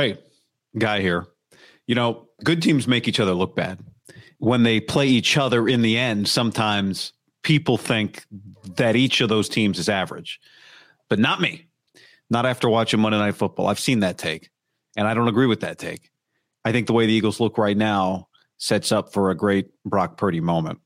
Hey, 0.00 0.16
guy 0.78 1.02
here. 1.02 1.26
You 1.86 1.94
know, 1.94 2.28
good 2.42 2.62
teams 2.62 2.88
make 2.88 3.06
each 3.06 3.20
other 3.20 3.34
look 3.34 3.54
bad. 3.54 3.80
When 4.38 4.62
they 4.62 4.80
play 4.80 5.06
each 5.08 5.36
other 5.36 5.68
in 5.68 5.82
the 5.82 5.98
end, 5.98 6.26
sometimes 6.26 7.12
people 7.42 7.76
think 7.76 8.24
that 8.76 8.96
each 8.96 9.20
of 9.20 9.28
those 9.28 9.50
teams 9.50 9.78
is 9.78 9.90
average, 9.90 10.40
but 11.10 11.18
not 11.18 11.42
me. 11.42 11.66
Not 12.30 12.46
after 12.46 12.66
watching 12.66 12.98
Monday 12.98 13.18
Night 13.18 13.34
Football. 13.34 13.66
I've 13.66 13.78
seen 13.78 14.00
that 14.00 14.16
take, 14.16 14.48
and 14.96 15.06
I 15.06 15.12
don't 15.12 15.28
agree 15.28 15.46
with 15.46 15.60
that 15.60 15.76
take. 15.76 16.10
I 16.64 16.72
think 16.72 16.86
the 16.86 16.94
way 16.94 17.04
the 17.04 17.12
Eagles 17.12 17.38
look 17.38 17.58
right 17.58 17.76
now 17.76 18.28
sets 18.56 18.92
up 18.92 19.12
for 19.12 19.30
a 19.30 19.34
great 19.34 19.68
Brock 19.84 20.16
Purdy 20.16 20.40
moment. 20.40 20.78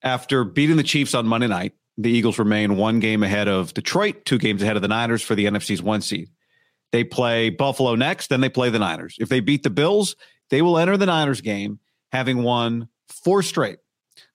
After 0.00 0.44
beating 0.44 0.76
the 0.76 0.84
Chiefs 0.84 1.14
on 1.14 1.26
Monday 1.26 1.48
night, 1.48 1.72
the 1.98 2.10
Eagles 2.10 2.38
remain 2.38 2.76
one 2.76 3.00
game 3.00 3.24
ahead 3.24 3.48
of 3.48 3.74
Detroit, 3.74 4.24
two 4.24 4.38
games 4.38 4.62
ahead 4.62 4.76
of 4.76 4.82
the 4.82 4.86
Niners 4.86 5.22
for 5.22 5.34
the 5.34 5.46
NFC's 5.46 5.82
one 5.82 6.02
seed. 6.02 6.28
They 6.94 7.02
play 7.02 7.50
Buffalo 7.50 7.96
next, 7.96 8.28
then 8.28 8.40
they 8.40 8.48
play 8.48 8.70
the 8.70 8.78
Niners. 8.78 9.16
If 9.18 9.28
they 9.28 9.40
beat 9.40 9.64
the 9.64 9.68
Bills, 9.68 10.14
they 10.50 10.62
will 10.62 10.78
enter 10.78 10.96
the 10.96 11.06
Niners 11.06 11.40
game 11.40 11.80
having 12.12 12.44
won 12.44 12.86
four 13.08 13.42
straight 13.42 13.80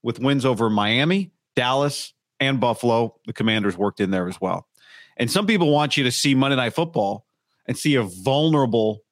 with 0.03 0.19
wins 0.19 0.43
over 0.43 0.69
Miami, 0.69 1.31
Dallas, 1.55 2.13
and 2.37 2.59
Buffalo. 2.59 3.15
The 3.25 3.31
Commanders 3.31 3.77
worked 3.77 4.01
in 4.01 4.11
there 4.11 4.27
as 4.27 4.41
well. 4.41 4.67
And 5.15 5.31
some 5.31 5.47
people 5.47 5.71
want 5.71 5.95
you 5.95 6.03
to 6.03 6.11
see 6.11 6.35
Monday 6.35 6.57
Night 6.57 6.73
Football 6.73 7.25
and 7.65 7.77
see 7.77 7.95
a 7.95 8.03
vulnerable 8.03 9.05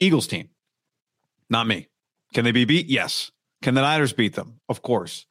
Eagles 0.00 0.26
team. 0.26 0.48
Not 1.50 1.66
me. 1.66 1.88
Can 2.32 2.46
they 2.46 2.52
be 2.52 2.64
beat? 2.64 2.86
Yes. 2.86 3.30
Can 3.60 3.74
the 3.74 3.82
Niners 3.82 4.14
beat 4.14 4.34
them? 4.34 4.60
Of 4.66 4.80
course. 4.80 5.26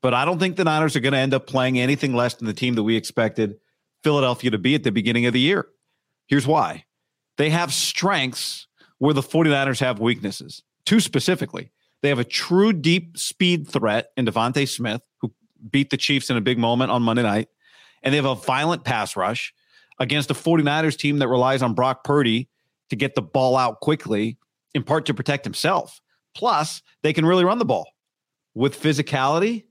But 0.00 0.14
I 0.14 0.24
don't 0.24 0.38
think 0.38 0.56
the 0.56 0.64
Niners 0.64 0.96
are 0.96 1.00
going 1.00 1.12
to 1.12 1.18
end 1.18 1.34
up 1.34 1.46
playing 1.46 1.78
anything 1.78 2.14
less 2.14 2.32
than 2.36 2.46
the 2.46 2.54
team 2.54 2.76
that 2.76 2.82
we 2.82 2.96
expected 2.96 3.56
Philadelphia 4.02 4.52
to 4.52 4.58
be 4.58 4.74
at 4.74 4.84
the 4.84 4.90
beginning 4.90 5.26
of 5.26 5.34
the 5.34 5.40
year. 5.40 5.68
Here's 6.26 6.46
why 6.46 6.86
they 7.40 7.48
have 7.48 7.72
strengths 7.72 8.66
where 8.98 9.14
the 9.14 9.22
49ers 9.22 9.80
have 9.80 9.98
weaknesses. 9.98 10.62
Two 10.84 11.00
specifically, 11.00 11.72
they 12.02 12.10
have 12.10 12.18
a 12.18 12.24
true 12.24 12.70
deep 12.70 13.16
speed 13.16 13.66
threat 13.66 14.10
in 14.18 14.26
DeVonta 14.26 14.68
Smith, 14.68 15.00
who 15.22 15.32
beat 15.70 15.88
the 15.88 15.96
Chiefs 15.96 16.28
in 16.28 16.36
a 16.36 16.42
big 16.42 16.58
moment 16.58 16.90
on 16.90 17.02
Monday 17.02 17.22
night. 17.22 17.48
And 18.02 18.12
they 18.12 18.16
have 18.16 18.26
a 18.26 18.34
violent 18.34 18.84
pass 18.84 19.16
rush 19.16 19.54
against 19.98 20.30
a 20.30 20.34
49ers 20.34 20.98
team 20.98 21.18
that 21.20 21.28
relies 21.28 21.62
on 21.62 21.72
Brock 21.72 22.04
Purdy 22.04 22.50
to 22.90 22.96
get 22.96 23.14
the 23.14 23.22
ball 23.22 23.56
out 23.56 23.80
quickly, 23.80 24.36
in 24.74 24.82
part 24.82 25.06
to 25.06 25.14
protect 25.14 25.46
himself. 25.46 26.02
Plus, 26.34 26.82
they 27.02 27.14
can 27.14 27.24
really 27.24 27.46
run 27.46 27.58
the 27.58 27.64
ball 27.64 27.88
with 28.54 28.78
physicality. 28.78 29.64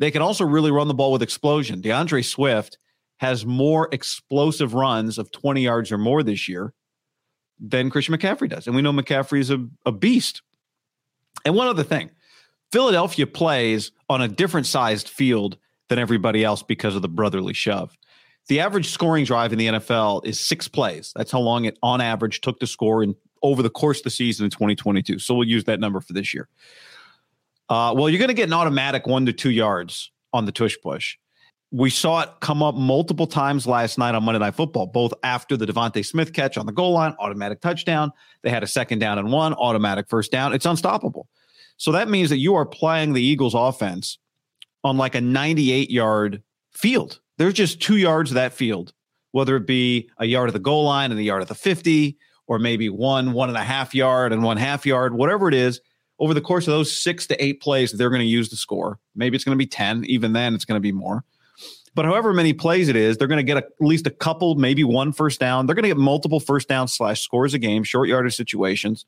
They 0.00 0.10
can 0.10 0.22
also 0.22 0.44
really 0.44 0.72
run 0.72 0.88
the 0.88 0.94
ball 0.94 1.12
with 1.12 1.22
explosion. 1.22 1.82
D'Andre 1.82 2.22
Swift 2.22 2.78
has 3.18 3.46
more 3.46 3.88
explosive 3.92 4.74
runs 4.74 5.18
of 5.18 5.30
20 5.30 5.62
yards 5.62 5.92
or 5.92 5.98
more 5.98 6.24
this 6.24 6.48
year 6.48 6.74
than 7.62 7.88
Christian 7.90 8.16
McCaffrey 8.16 8.50
does. 8.50 8.66
And 8.66 8.74
we 8.74 8.82
know 8.82 8.92
McCaffrey 8.92 9.38
is 9.38 9.50
a, 9.50 9.64
a 9.86 9.92
beast. 9.92 10.42
And 11.44 11.54
one 11.54 11.68
other 11.68 11.84
thing 11.84 12.10
Philadelphia 12.72 13.26
plays 13.26 13.92
on 14.10 14.20
a 14.20 14.28
different 14.28 14.66
sized 14.66 15.08
field 15.08 15.56
than 15.88 15.98
everybody 15.98 16.44
else 16.44 16.62
because 16.62 16.96
of 16.96 17.02
the 17.02 17.08
brotherly 17.08 17.54
shove. 17.54 17.96
The 18.48 18.60
average 18.60 18.88
scoring 18.88 19.24
drive 19.24 19.52
in 19.52 19.58
the 19.58 19.68
NFL 19.68 20.26
is 20.26 20.40
six 20.40 20.66
plays. 20.66 21.12
That's 21.14 21.30
how 21.30 21.38
long 21.38 21.64
it, 21.64 21.78
on 21.82 22.00
average, 22.00 22.40
took 22.40 22.58
to 22.60 22.66
score 22.66 23.02
in 23.02 23.14
over 23.42 23.62
the 23.62 23.70
course 23.70 23.98
of 23.98 24.04
the 24.04 24.10
season 24.10 24.44
in 24.44 24.50
2022. 24.50 25.18
So 25.18 25.34
we'll 25.34 25.46
use 25.46 25.64
that 25.64 25.80
number 25.80 26.00
for 26.00 26.12
this 26.12 26.34
year. 26.34 26.48
Uh, 27.68 27.94
well, 27.96 28.08
you're 28.08 28.18
going 28.18 28.28
to 28.28 28.34
get 28.34 28.48
an 28.48 28.52
automatic 28.52 29.06
one 29.06 29.26
to 29.26 29.32
two 29.32 29.50
yards 29.50 30.10
on 30.32 30.44
the 30.44 30.52
tush 30.52 30.76
push. 30.82 31.16
We 31.74 31.88
saw 31.88 32.20
it 32.20 32.28
come 32.40 32.62
up 32.62 32.74
multiple 32.74 33.26
times 33.26 33.66
last 33.66 33.96
night 33.96 34.14
on 34.14 34.22
Monday 34.24 34.38
Night 34.38 34.54
Football, 34.54 34.88
both 34.88 35.14
after 35.22 35.56
the 35.56 35.64
DeVonta 35.64 36.04
Smith 36.04 36.34
catch 36.34 36.58
on 36.58 36.66
the 36.66 36.72
goal 36.72 36.92
line, 36.92 37.16
automatic 37.18 37.62
touchdown. 37.62 38.12
They 38.42 38.50
had 38.50 38.62
a 38.62 38.66
second 38.66 38.98
down 38.98 39.18
and 39.18 39.32
one, 39.32 39.54
automatic 39.54 40.06
first 40.06 40.30
down. 40.30 40.52
It's 40.52 40.66
unstoppable. 40.66 41.28
So 41.78 41.90
that 41.92 42.10
means 42.10 42.28
that 42.28 42.36
you 42.36 42.54
are 42.56 42.66
playing 42.66 43.14
the 43.14 43.22
Eagles 43.22 43.54
offense 43.54 44.18
on 44.84 44.98
like 44.98 45.14
a 45.14 45.22
98 45.22 45.90
yard 45.90 46.42
field. 46.72 47.20
There's 47.38 47.54
just 47.54 47.80
two 47.80 47.96
yards 47.96 48.30
of 48.30 48.34
that 48.34 48.52
field, 48.52 48.92
whether 49.30 49.56
it 49.56 49.66
be 49.66 50.10
a 50.18 50.26
yard 50.26 50.50
of 50.50 50.52
the 50.52 50.58
goal 50.58 50.84
line 50.84 51.10
and 51.10 51.18
a 51.18 51.24
yard 51.24 51.40
of 51.40 51.48
the 51.48 51.54
50, 51.54 52.18
or 52.46 52.58
maybe 52.58 52.90
one, 52.90 53.32
one 53.32 53.48
and 53.48 53.56
a 53.56 53.64
half 53.64 53.94
yard 53.94 54.34
and 54.34 54.42
one 54.42 54.58
half 54.58 54.84
yard, 54.84 55.14
whatever 55.14 55.48
it 55.48 55.54
is. 55.54 55.80
Over 56.18 56.34
the 56.34 56.42
course 56.42 56.68
of 56.68 56.72
those 56.72 56.94
six 56.94 57.26
to 57.28 57.42
eight 57.42 57.62
plays 57.62 57.92
they're 57.92 58.10
going 58.10 58.20
to 58.20 58.26
use 58.26 58.50
the 58.50 58.56
score, 58.56 58.98
maybe 59.16 59.36
it's 59.36 59.44
going 59.44 59.56
to 59.56 59.64
be 59.64 59.66
10. 59.66 60.04
Even 60.04 60.34
then, 60.34 60.54
it's 60.54 60.66
going 60.66 60.76
to 60.76 60.80
be 60.80 60.92
more. 60.92 61.24
But 61.94 62.06
however 62.06 62.32
many 62.32 62.52
plays 62.52 62.88
it 62.88 62.96
is, 62.96 63.18
they're 63.18 63.28
going 63.28 63.38
to 63.38 63.42
get 63.42 63.58
a, 63.58 63.66
at 63.66 63.72
least 63.80 64.06
a 64.06 64.10
couple, 64.10 64.54
maybe 64.54 64.82
one 64.82 65.12
first 65.12 65.38
down. 65.40 65.66
They're 65.66 65.74
going 65.74 65.82
to 65.82 65.90
get 65.90 65.98
multiple 65.98 66.40
first 66.40 66.68
down 66.68 66.88
slash 66.88 67.20
scores 67.20 67.54
a 67.54 67.58
game, 67.58 67.84
short 67.84 68.08
yardage 68.08 68.34
situations 68.34 69.04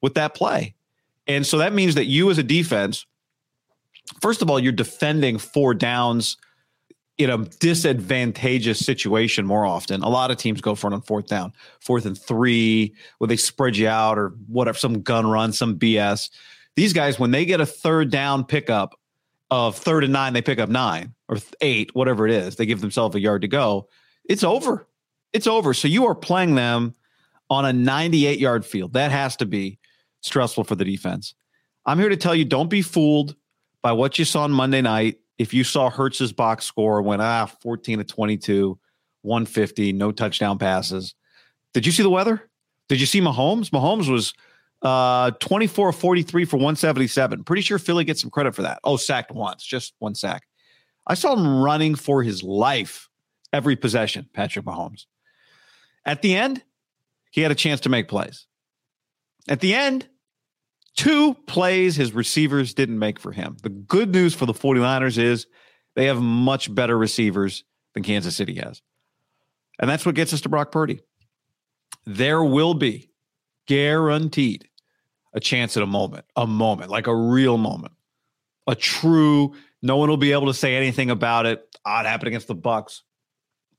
with 0.00 0.14
that 0.14 0.34
play. 0.34 0.74
And 1.26 1.46
so 1.46 1.58
that 1.58 1.72
means 1.72 1.94
that 1.96 2.04
you 2.04 2.30
as 2.30 2.38
a 2.38 2.42
defense, 2.42 3.06
first 4.20 4.42
of 4.42 4.50
all, 4.50 4.60
you're 4.60 4.72
defending 4.72 5.38
four 5.38 5.74
downs 5.74 6.36
in 7.16 7.30
a 7.30 7.38
disadvantageous 7.38 8.84
situation 8.84 9.46
more 9.46 9.64
often. 9.64 10.02
A 10.02 10.08
lot 10.08 10.30
of 10.30 10.36
teams 10.36 10.60
go 10.60 10.74
for 10.74 10.88
it 10.90 10.94
on 10.94 11.00
fourth 11.02 11.26
down, 11.26 11.52
fourth 11.80 12.06
and 12.06 12.18
three, 12.18 12.94
where 13.18 13.28
they 13.28 13.36
spread 13.36 13.76
you 13.76 13.88
out 13.88 14.18
or 14.18 14.34
whatever, 14.48 14.76
some 14.76 15.02
gun 15.02 15.26
run, 15.26 15.52
some 15.52 15.78
BS. 15.78 16.30
These 16.76 16.92
guys, 16.92 17.18
when 17.18 17.30
they 17.30 17.44
get 17.44 17.60
a 17.60 17.66
third 17.66 18.10
down 18.10 18.44
pickup 18.44 18.98
of 19.50 19.76
third 19.76 20.04
and 20.04 20.12
nine, 20.12 20.32
they 20.32 20.42
pick 20.42 20.58
up 20.58 20.68
nine 20.68 21.14
or 21.28 21.38
eight, 21.60 21.94
whatever 21.94 22.26
it 22.26 22.32
is. 22.32 22.56
They 22.56 22.66
give 22.66 22.80
themselves 22.80 23.14
a 23.14 23.20
yard 23.20 23.42
to 23.42 23.48
go. 23.48 23.88
It's 24.24 24.44
over. 24.44 24.86
It's 25.32 25.46
over. 25.46 25.74
So 25.74 25.88
you 25.88 26.06
are 26.06 26.14
playing 26.14 26.54
them 26.54 26.94
on 27.50 27.64
a 27.64 27.72
98 27.72 28.38
yard 28.38 28.64
field. 28.64 28.94
That 28.94 29.10
has 29.10 29.36
to 29.36 29.46
be 29.46 29.78
stressful 30.22 30.64
for 30.64 30.74
the 30.74 30.84
defense. 30.84 31.34
I'm 31.86 31.98
here 31.98 32.08
to 32.08 32.16
tell 32.16 32.34
you 32.34 32.44
don't 32.44 32.70
be 32.70 32.82
fooled 32.82 33.36
by 33.82 33.92
what 33.92 34.18
you 34.18 34.24
saw 34.24 34.44
on 34.44 34.52
Monday 34.52 34.80
night 34.80 35.18
if 35.38 35.52
you 35.52 35.64
saw 35.64 35.90
Hurts's 35.90 36.32
box 36.32 36.64
score 36.64 37.02
went 37.02 37.22
ah 37.22 37.46
14 37.46 37.98
to 37.98 38.04
22, 38.04 38.78
150, 39.22 39.92
no 39.92 40.12
touchdown 40.12 40.58
passes. 40.58 41.14
Did 41.72 41.86
you 41.86 41.92
see 41.92 42.02
the 42.02 42.10
weather? 42.10 42.48
Did 42.88 43.00
you 43.00 43.06
see 43.06 43.20
Mahomes? 43.20 43.70
Mahomes 43.70 44.08
was 44.08 44.32
uh 44.82 45.30
24 45.32 45.92
43 45.92 46.44
for 46.44 46.56
177. 46.56 47.44
Pretty 47.44 47.62
sure 47.62 47.78
Philly 47.78 48.04
gets 48.04 48.20
some 48.20 48.30
credit 48.30 48.54
for 48.54 48.62
that. 48.62 48.80
Oh, 48.84 48.96
sacked 48.96 49.32
once, 49.32 49.64
just 49.64 49.94
one 49.98 50.14
sack. 50.14 50.42
I 51.06 51.14
saw 51.14 51.34
him 51.34 51.62
running 51.62 51.94
for 51.94 52.22
his 52.22 52.42
life 52.42 53.08
every 53.52 53.76
possession, 53.76 54.28
Patrick 54.32 54.64
Mahomes. 54.64 55.06
At 56.04 56.22
the 56.22 56.34
end, 56.34 56.62
he 57.30 57.40
had 57.40 57.50
a 57.50 57.54
chance 57.54 57.80
to 57.80 57.88
make 57.88 58.08
plays. 58.08 58.46
At 59.48 59.60
the 59.60 59.74
end, 59.74 60.08
Two 60.96 61.34
plays 61.46 61.96
his 61.96 62.12
receivers 62.12 62.72
didn't 62.72 62.98
make 62.98 63.18
for 63.18 63.32
him. 63.32 63.56
The 63.62 63.68
good 63.68 64.10
news 64.12 64.32
for 64.34 64.46
the 64.46 64.52
49ers 64.52 65.18
is 65.18 65.46
they 65.96 66.06
have 66.06 66.20
much 66.20 66.72
better 66.72 66.96
receivers 66.96 67.64
than 67.94 68.04
Kansas 68.04 68.36
City 68.36 68.54
has. 68.56 68.80
And 69.80 69.90
that's 69.90 70.06
what 70.06 70.14
gets 70.14 70.32
us 70.32 70.40
to 70.42 70.48
Brock 70.48 70.70
Purdy. 70.70 71.00
There 72.06 72.44
will 72.44 72.74
be 72.74 73.10
guaranteed 73.66 74.68
a 75.32 75.40
chance 75.40 75.76
at 75.76 75.82
a 75.82 75.86
moment, 75.86 76.24
a 76.36 76.46
moment, 76.46 76.90
like 76.90 77.06
a 77.06 77.14
real 77.14 77.58
moment, 77.58 77.92
a 78.66 78.74
true, 78.74 79.54
no 79.82 79.96
one 79.96 80.08
will 80.08 80.16
be 80.16 80.32
able 80.32 80.46
to 80.46 80.54
say 80.54 80.76
anything 80.76 81.10
about 81.10 81.46
it. 81.46 81.76
Oh, 81.84 82.00
it 82.00 82.06
happened 82.06 82.28
against 82.28 82.48
the 82.48 82.54
Bucks, 82.54 83.02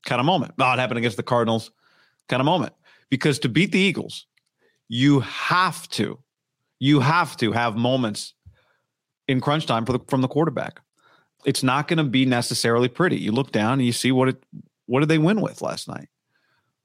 kind 0.04 0.20
of 0.20 0.26
moment. 0.26 0.54
Oh, 0.58 0.72
it 0.72 0.78
happened 0.78 0.98
against 0.98 1.16
the 1.16 1.22
Cardinals 1.22 1.70
kind 2.28 2.40
of 2.40 2.44
moment. 2.44 2.72
Because 3.10 3.38
to 3.40 3.48
beat 3.48 3.72
the 3.72 3.78
Eagles, 3.78 4.26
you 4.88 5.20
have 5.20 5.88
to 5.90 6.18
you 6.78 7.00
have 7.00 7.36
to 7.38 7.52
have 7.52 7.76
moments 7.76 8.34
in 9.28 9.40
crunch 9.40 9.66
time 9.66 9.84
the, 9.84 9.98
from 10.08 10.20
the 10.20 10.28
quarterback. 10.28 10.80
It's 11.44 11.62
not 11.62 11.88
going 11.88 11.98
to 11.98 12.04
be 12.04 12.26
necessarily 12.26 12.88
pretty. 12.88 13.16
You 13.16 13.32
look 13.32 13.50
down 13.50 13.74
and 13.74 13.86
you 13.86 13.92
see 13.92 14.12
what 14.12 14.28
it 14.28 14.42
what 14.86 15.00
did 15.00 15.08
they 15.08 15.18
win 15.18 15.40
with 15.40 15.62
last 15.62 15.88
night? 15.88 16.08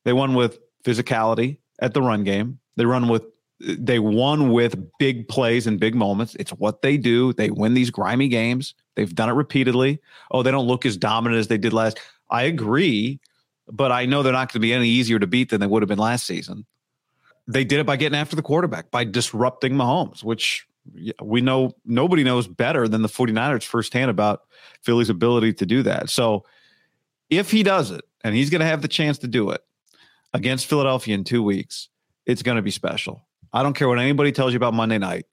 They 0.06 0.14
won 0.14 0.34
with 0.34 0.60
physicality 0.84 1.58
at 1.80 1.94
the 1.94 2.02
run 2.02 2.24
game. 2.24 2.60
They 2.76 2.86
run 2.86 3.08
with 3.08 3.24
they 3.60 4.00
won 4.00 4.52
with 4.52 4.76
big 4.98 5.28
plays 5.28 5.68
and 5.68 5.80
big 5.80 5.94
moments. 5.94 6.36
It's 6.40 6.52
what 6.52 6.82
they 6.82 6.98
do. 6.98 7.32
They 7.32 7.52
win 7.52 7.76
these 7.76 7.92
grimy 7.92 8.28
games. 8.28 8.74
They've 8.96 9.14
done 9.14 9.30
it 9.30 9.34
repeatedly. 9.34 10.00
Oh, 10.32 10.42
they 10.42 10.50
don't 10.50 10.66
look 10.66 10.84
as 10.84 10.98
dominant 10.98 11.40
as 11.40 11.48
they 11.48 11.60
did 11.60 11.72
last. 11.72 12.00
I 12.32 12.44
agree, 12.44 13.20
but 13.68 13.92
I 13.92 14.08
know 14.08 14.24
they're 14.24 14.34
not 14.34 14.52
going 14.52 14.54
to 14.54 14.60
be 14.60 14.74
any 14.74 14.88
easier 14.88 15.20
to 15.20 15.28
beat 15.28 15.52
than 15.52 15.62
they 15.62 15.68
would 15.68 15.84
have 15.84 15.90
been 15.90 16.00
last 16.00 16.26
season 16.26 16.66
they 17.48 17.64
did 17.64 17.80
it 17.80 17.86
by 17.86 17.96
getting 17.96 18.18
after 18.18 18.36
the 18.36 18.42
quarterback, 18.42 18.92
by 18.92 19.04
disrupting 19.04 19.74
Mahomes, 19.74 20.24
which 20.24 20.68
we 21.22 21.42
know 21.42 21.76
nobody 21.86 22.24
knows 22.24 22.48
better 22.48 22.88
than 22.88 23.02
the 23.02 23.08
49ers 23.08 23.64
firsthand 23.64 24.10
about 24.10 24.44
Philly's 24.82 25.10
ability 25.10 25.54
to 25.54 25.66
do 25.66 25.84
that. 25.84 26.10
So 26.10 26.46
if 27.30 27.52
he 27.52 27.64
does 27.64 27.92
it, 27.92 28.02
and 28.24 28.36
he's 28.36 28.50
going 28.50 28.62
to 28.62 28.68
have 28.68 28.82
the 28.82 28.88
chance 28.88 29.18
to 29.20 29.28
do 29.28 29.50
it 29.50 29.62
against 30.34 30.68
Philadelphia 30.68 31.16
in 31.16 31.24
two 31.24 31.44
weeks, 31.44 31.90
it's 32.26 32.44
going 32.44 32.58
to 32.58 32.62
be 32.62 32.72
special. 32.72 33.26
I 33.54 33.64
don't 33.64 33.74
care 33.74 33.88
what 33.88 34.00
anybody 34.00 34.32
tells 34.32 34.54
you 34.54 34.58
about 34.58 34.74
Monday 34.74 34.98
night. 34.98 35.26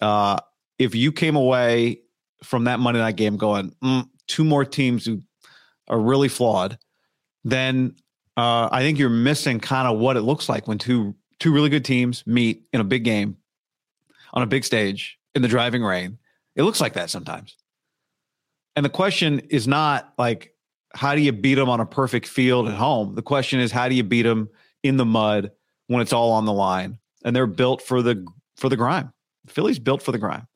Uh, 0.00 0.38
if 0.78 0.94
you 0.94 1.12
came 1.12 1.36
away 1.36 2.00
from 2.42 2.64
that 2.64 2.80
Monday 2.80 3.00
night 3.00 3.16
game 3.16 3.36
going, 3.36 3.74
mm, 3.82 4.08
two 4.26 4.44
more 4.44 4.64
teams 4.64 5.04
who 5.06 5.22
are 5.88 6.00
really 6.00 6.28
flawed, 6.28 6.78
then 7.44 7.94
uh, 8.36 8.68
I 8.72 8.80
think 8.80 8.98
you're 8.98 9.10
missing 9.10 9.60
kind 9.60 9.86
of 9.86 9.98
what 9.98 10.16
it 10.16 10.22
looks 10.22 10.48
like 10.48 10.66
when 10.66 10.78
two 10.78 11.14
two 11.38 11.52
really 11.52 11.68
good 11.68 11.84
teams 11.84 12.24
meet 12.26 12.66
in 12.72 12.80
a 12.80 12.84
big 12.84 13.04
game 13.04 13.36
on 14.32 14.42
a 14.42 14.46
big 14.46 14.64
stage 14.64 15.18
in 15.34 15.42
the 15.42 15.48
driving 15.48 15.82
rain. 15.82 16.18
It 16.54 16.62
looks 16.62 16.80
like 16.80 16.92
that 16.94 17.10
sometimes. 17.10 17.56
And 18.76 18.84
the 18.84 18.90
question 18.90 19.40
is 19.50 19.66
not 19.66 20.12
like, 20.18 20.54
how 20.94 21.14
do 21.14 21.20
you 21.20 21.32
beat 21.32 21.54
them 21.54 21.68
on 21.68 21.80
a 21.80 21.86
perfect 21.86 22.26
field 22.26 22.68
at 22.68 22.74
home? 22.74 23.14
The 23.14 23.22
question 23.22 23.60
is, 23.60 23.72
how 23.72 23.88
do 23.88 23.94
you 23.94 24.04
beat 24.04 24.22
them 24.22 24.48
in 24.82 24.96
the 24.96 25.04
mud 25.04 25.50
when 25.92 26.02
it's 26.02 26.12
all 26.12 26.32
on 26.32 26.44
the 26.44 26.52
line? 26.52 26.98
And 27.24 27.34
they're 27.36 27.46
built 27.46 27.82
for 27.82 28.02
the 28.02 28.26
for 28.56 28.68
the 28.68 28.76
grime. 28.76 29.12
Philly's 29.46 29.78
built 29.78 30.02
for 30.02 30.12
the 30.12 30.18
grime. 30.18 30.46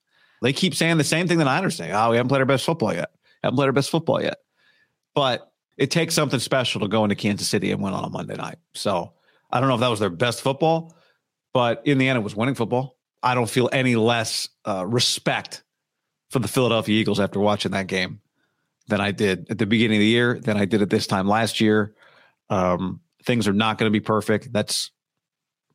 They 0.42 0.52
keep 0.52 0.74
saying 0.74 0.98
the 0.98 1.04
same 1.04 1.28
thing 1.28 1.38
that 1.38 1.48
I 1.48 1.56
understand. 1.56 1.92
Oh, 1.92 2.10
we 2.10 2.16
haven't 2.16 2.28
played 2.28 2.40
our 2.40 2.46
best 2.46 2.64
football 2.64 2.92
yet. 2.92 3.10
Haven't 3.42 3.56
played 3.56 3.66
our 3.66 3.72
best 3.72 3.90
football 3.90 4.22
yet. 4.22 4.38
But 5.14 5.50
it 5.76 5.90
takes 5.90 6.14
something 6.14 6.40
special 6.40 6.80
to 6.82 6.88
go 6.88 7.04
into 7.04 7.14
Kansas 7.14 7.48
City 7.48 7.70
and 7.70 7.82
win 7.82 7.94
on 7.94 8.04
a 8.04 8.10
Monday 8.10 8.36
night. 8.36 8.58
So 8.74 9.12
I 9.50 9.60
don't 9.60 9.68
know 9.68 9.74
if 9.74 9.80
that 9.80 9.88
was 9.88 10.00
their 10.00 10.10
best 10.10 10.42
football, 10.42 10.94
but 11.52 11.82
in 11.84 11.98
the 11.98 12.08
end, 12.08 12.18
it 12.18 12.22
was 12.22 12.36
winning 12.36 12.54
football. 12.54 12.96
I 13.22 13.34
don't 13.34 13.48
feel 13.48 13.68
any 13.72 13.96
less 13.96 14.48
uh, 14.66 14.86
respect 14.86 15.62
for 16.30 16.38
the 16.38 16.48
Philadelphia 16.48 16.98
Eagles 16.98 17.20
after 17.20 17.40
watching 17.40 17.72
that 17.72 17.86
game 17.86 18.20
than 18.88 19.00
I 19.00 19.10
did 19.10 19.46
at 19.50 19.58
the 19.58 19.66
beginning 19.66 19.98
of 19.98 20.00
the 20.00 20.06
year, 20.06 20.38
than 20.38 20.56
I 20.56 20.64
did 20.64 20.82
at 20.82 20.90
this 20.90 21.06
time 21.06 21.26
last 21.26 21.60
year. 21.60 21.94
Um, 22.50 23.00
things 23.24 23.48
are 23.48 23.52
not 23.52 23.78
going 23.78 23.90
to 23.90 23.98
be 23.98 24.04
perfect. 24.04 24.52
That's 24.52 24.90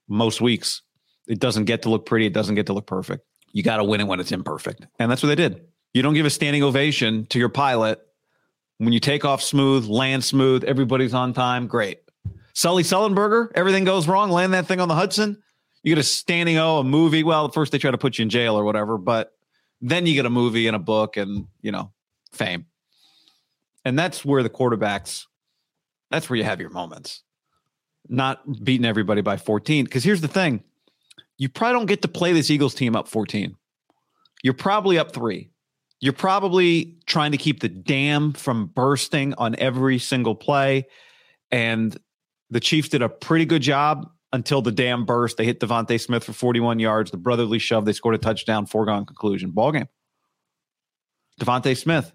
most 0.07 0.41
weeks. 0.41 0.81
It 1.27 1.39
doesn't 1.39 1.65
get 1.65 1.83
to 1.83 1.89
look 1.89 2.05
pretty. 2.05 2.25
It 2.25 2.33
doesn't 2.33 2.55
get 2.55 2.65
to 2.67 2.73
look 2.73 2.87
perfect. 2.87 3.25
You 3.53 3.63
got 3.63 3.77
to 3.77 3.83
win 3.83 4.01
it 4.01 4.07
when 4.07 4.19
it's 4.19 4.31
imperfect. 4.31 4.85
And 4.99 5.11
that's 5.11 5.21
what 5.21 5.29
they 5.29 5.35
did. 5.35 5.61
You 5.93 6.01
don't 6.01 6.13
give 6.13 6.25
a 6.25 6.29
standing 6.29 6.63
ovation 6.63 7.25
to 7.27 7.39
your 7.39 7.49
pilot 7.49 8.01
when 8.77 8.93
you 8.93 8.99
take 8.99 9.25
off 9.25 9.43
smooth, 9.43 9.85
land 9.85 10.23
smooth, 10.23 10.63
everybody's 10.63 11.13
on 11.13 11.33
time. 11.33 11.67
Great. 11.67 11.99
Sully 12.53 12.83
Sullenberger, 12.83 13.51
everything 13.53 13.83
goes 13.83 14.07
wrong, 14.07 14.31
land 14.31 14.53
that 14.53 14.65
thing 14.65 14.79
on 14.79 14.87
the 14.87 14.95
Hudson. 14.95 15.41
You 15.83 15.93
get 15.95 16.01
a 16.01 16.03
standing 16.03 16.57
O, 16.57 16.79
a 16.79 16.83
movie. 16.83 17.23
Well, 17.23 17.49
first 17.49 17.71
they 17.71 17.77
try 17.77 17.91
to 17.91 17.97
put 17.97 18.17
you 18.17 18.23
in 18.23 18.29
jail 18.29 18.55
or 18.55 18.63
whatever, 18.63 18.97
but 18.97 19.33
then 19.81 20.05
you 20.05 20.13
get 20.13 20.25
a 20.25 20.29
movie 20.29 20.67
and 20.67 20.75
a 20.75 20.79
book 20.79 21.17
and, 21.17 21.47
you 21.61 21.71
know, 21.71 21.91
fame. 22.31 22.65
And 23.85 23.97
that's 23.97 24.23
where 24.23 24.43
the 24.43 24.49
quarterbacks, 24.49 25.25
that's 26.09 26.29
where 26.29 26.37
you 26.37 26.43
have 26.43 26.59
your 26.59 26.69
moments. 26.69 27.23
Not 28.09 28.63
beating 28.63 28.85
everybody 28.85 29.21
by 29.21 29.37
14. 29.37 29.85
Because 29.85 30.03
here's 30.03 30.21
the 30.21 30.27
thing 30.27 30.63
you 31.37 31.49
probably 31.49 31.79
don't 31.79 31.85
get 31.87 32.01
to 32.03 32.07
play 32.07 32.33
this 32.33 32.49
Eagles 32.49 32.75
team 32.75 32.95
up 32.95 33.07
14. 33.07 33.55
You're 34.43 34.53
probably 34.53 34.97
up 34.97 35.13
three. 35.13 35.49
You're 35.99 36.13
probably 36.13 36.97
trying 37.05 37.31
to 37.31 37.37
keep 37.37 37.59
the 37.59 37.69
dam 37.69 38.33
from 38.33 38.67
bursting 38.67 39.33
on 39.35 39.55
every 39.57 39.99
single 39.99 40.35
play. 40.35 40.87
And 41.51 41.95
the 42.49 42.59
Chiefs 42.59 42.89
did 42.89 43.01
a 43.01 43.09
pretty 43.09 43.45
good 43.45 43.61
job 43.61 44.09
until 44.33 44.61
the 44.61 44.71
dam 44.71 45.05
burst. 45.05 45.37
They 45.37 45.45
hit 45.45 45.59
DeVonta 45.59 45.99
Smith 45.99 46.23
for 46.23 46.33
41 46.33 46.79
yards. 46.79 47.11
The 47.11 47.17
brotherly 47.17 47.59
shove, 47.59 47.85
they 47.85 47.93
scored 47.93 48.15
a 48.15 48.17
touchdown, 48.17 48.65
foregone 48.65 49.05
conclusion. 49.05 49.51
Ball 49.51 49.73
game. 49.73 49.87
DeVonta 51.39 51.77
Smith, 51.77 52.11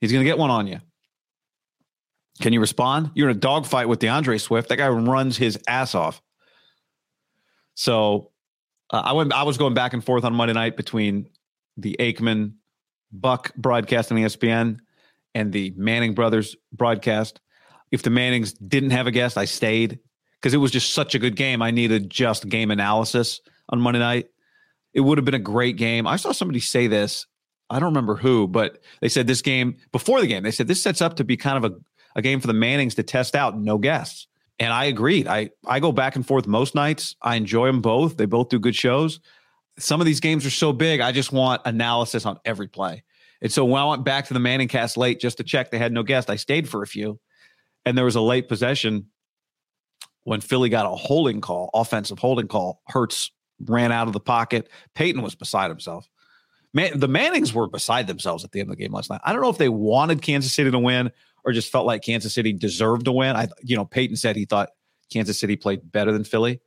he's 0.00 0.12
going 0.12 0.24
to 0.24 0.28
get 0.28 0.38
one 0.38 0.50
on 0.50 0.66
you. 0.66 0.80
Can 2.40 2.52
you 2.52 2.60
respond? 2.60 3.10
You're 3.14 3.30
in 3.30 3.36
a 3.36 3.40
dogfight 3.40 3.88
with 3.88 3.98
D'Andre 3.98 4.38
Swift. 4.38 4.68
That 4.68 4.76
guy 4.76 4.88
runs 4.88 5.36
his 5.36 5.58
ass 5.66 5.94
off. 5.94 6.22
So 7.74 8.30
uh, 8.90 9.02
I 9.04 9.12
went. 9.12 9.32
I 9.32 9.42
was 9.42 9.58
going 9.58 9.74
back 9.74 9.92
and 9.92 10.04
forth 10.04 10.24
on 10.24 10.34
Monday 10.34 10.54
night 10.54 10.76
between 10.76 11.28
the 11.76 11.96
Aikman 11.98 12.54
Buck 13.12 13.54
broadcast 13.56 14.12
on 14.12 14.18
ESPN 14.18 14.78
and 15.34 15.52
the 15.52 15.72
Manning 15.76 16.14
brothers 16.14 16.56
broadcast. 16.72 17.40
If 17.90 18.02
the 18.02 18.10
Mannings 18.10 18.52
didn't 18.52 18.90
have 18.90 19.06
a 19.06 19.10
guest, 19.10 19.38
I 19.38 19.46
stayed 19.46 19.98
because 20.40 20.54
it 20.54 20.58
was 20.58 20.70
just 20.70 20.92
such 20.92 21.14
a 21.14 21.18
good 21.18 21.36
game. 21.36 21.62
I 21.62 21.70
needed 21.70 22.10
just 22.10 22.48
game 22.48 22.70
analysis 22.70 23.40
on 23.68 23.80
Monday 23.80 24.00
night. 24.00 24.28
It 24.94 25.00
would 25.00 25.18
have 25.18 25.24
been 25.24 25.34
a 25.34 25.38
great 25.38 25.76
game. 25.76 26.06
I 26.06 26.16
saw 26.16 26.32
somebody 26.32 26.60
say 26.60 26.86
this. 26.86 27.26
I 27.70 27.78
don't 27.78 27.90
remember 27.90 28.16
who, 28.16 28.48
but 28.48 28.78
they 29.00 29.08
said 29.08 29.26
this 29.26 29.42
game 29.42 29.76
before 29.92 30.20
the 30.20 30.26
game. 30.26 30.42
They 30.42 30.50
said 30.50 30.68
this 30.68 30.82
sets 30.82 31.02
up 31.02 31.16
to 31.16 31.24
be 31.24 31.36
kind 31.36 31.62
of 31.62 31.72
a, 31.72 31.76
a 32.18 32.22
game 32.22 32.40
for 32.40 32.48
the 32.48 32.52
Mannings 32.52 32.96
to 32.96 33.04
test 33.04 33.36
out 33.36 33.56
no 33.56 33.78
guests. 33.78 34.26
And 34.58 34.72
I 34.72 34.86
agreed. 34.86 35.28
I 35.28 35.50
I 35.66 35.78
go 35.78 35.92
back 35.92 36.16
and 36.16 36.26
forth 36.26 36.48
most 36.48 36.74
nights. 36.74 37.14
I 37.22 37.36
enjoy 37.36 37.68
them 37.68 37.80
both. 37.80 38.16
They 38.16 38.26
both 38.26 38.48
do 38.48 38.58
good 38.58 38.74
shows. 38.74 39.20
Some 39.78 40.00
of 40.00 40.06
these 40.06 40.18
games 40.18 40.44
are 40.44 40.50
so 40.50 40.72
big. 40.72 41.00
I 41.00 41.12
just 41.12 41.32
want 41.32 41.62
analysis 41.64 42.26
on 42.26 42.40
every 42.44 42.66
play. 42.66 43.04
And 43.40 43.52
so 43.52 43.64
when 43.64 43.80
I 43.80 43.84
went 43.84 44.04
back 44.04 44.26
to 44.26 44.34
the 44.34 44.40
Manning 44.40 44.66
cast 44.66 44.96
late 44.96 45.20
just 45.20 45.36
to 45.36 45.44
check, 45.44 45.70
they 45.70 45.78
had 45.78 45.92
no 45.92 46.02
guest. 46.02 46.28
I 46.28 46.34
stayed 46.34 46.68
for 46.68 46.82
a 46.82 46.88
few, 46.88 47.20
and 47.86 47.96
there 47.96 48.04
was 48.04 48.16
a 48.16 48.20
late 48.20 48.48
possession 48.48 49.06
when 50.24 50.40
Philly 50.40 50.68
got 50.68 50.86
a 50.86 50.96
holding 50.96 51.40
call, 51.40 51.70
offensive 51.72 52.18
holding 52.18 52.48
call. 52.48 52.82
Hurts 52.88 53.30
ran 53.64 53.92
out 53.92 54.08
of 54.08 54.12
the 54.12 54.18
pocket. 54.18 54.68
Peyton 54.96 55.22
was 55.22 55.36
beside 55.36 55.70
himself. 55.70 56.08
Man, 56.74 56.98
the 56.98 57.06
Mannings 57.06 57.54
were 57.54 57.68
beside 57.68 58.08
themselves 58.08 58.44
at 58.44 58.50
the 58.50 58.58
end 58.58 58.70
of 58.70 58.76
the 58.76 58.82
game 58.82 58.92
last 58.92 59.08
night. 59.08 59.20
I 59.22 59.32
don't 59.32 59.40
know 59.40 59.50
if 59.50 59.58
they 59.58 59.68
wanted 59.68 60.20
Kansas 60.20 60.52
City 60.52 60.72
to 60.72 60.78
win 60.80 61.12
or 61.48 61.52
just 61.52 61.72
felt 61.72 61.86
like 61.86 62.02
Kansas 62.02 62.34
City 62.34 62.52
deserved 62.52 63.06
to 63.06 63.12
win. 63.12 63.34
I, 63.34 63.48
you 63.62 63.74
know, 63.74 63.86
Peyton 63.86 64.16
said 64.16 64.36
he 64.36 64.44
thought 64.44 64.68
Kansas 65.10 65.40
City 65.40 65.56
played 65.56 65.90
better 65.90 66.12
than 66.12 66.22
Philly. 66.22 66.60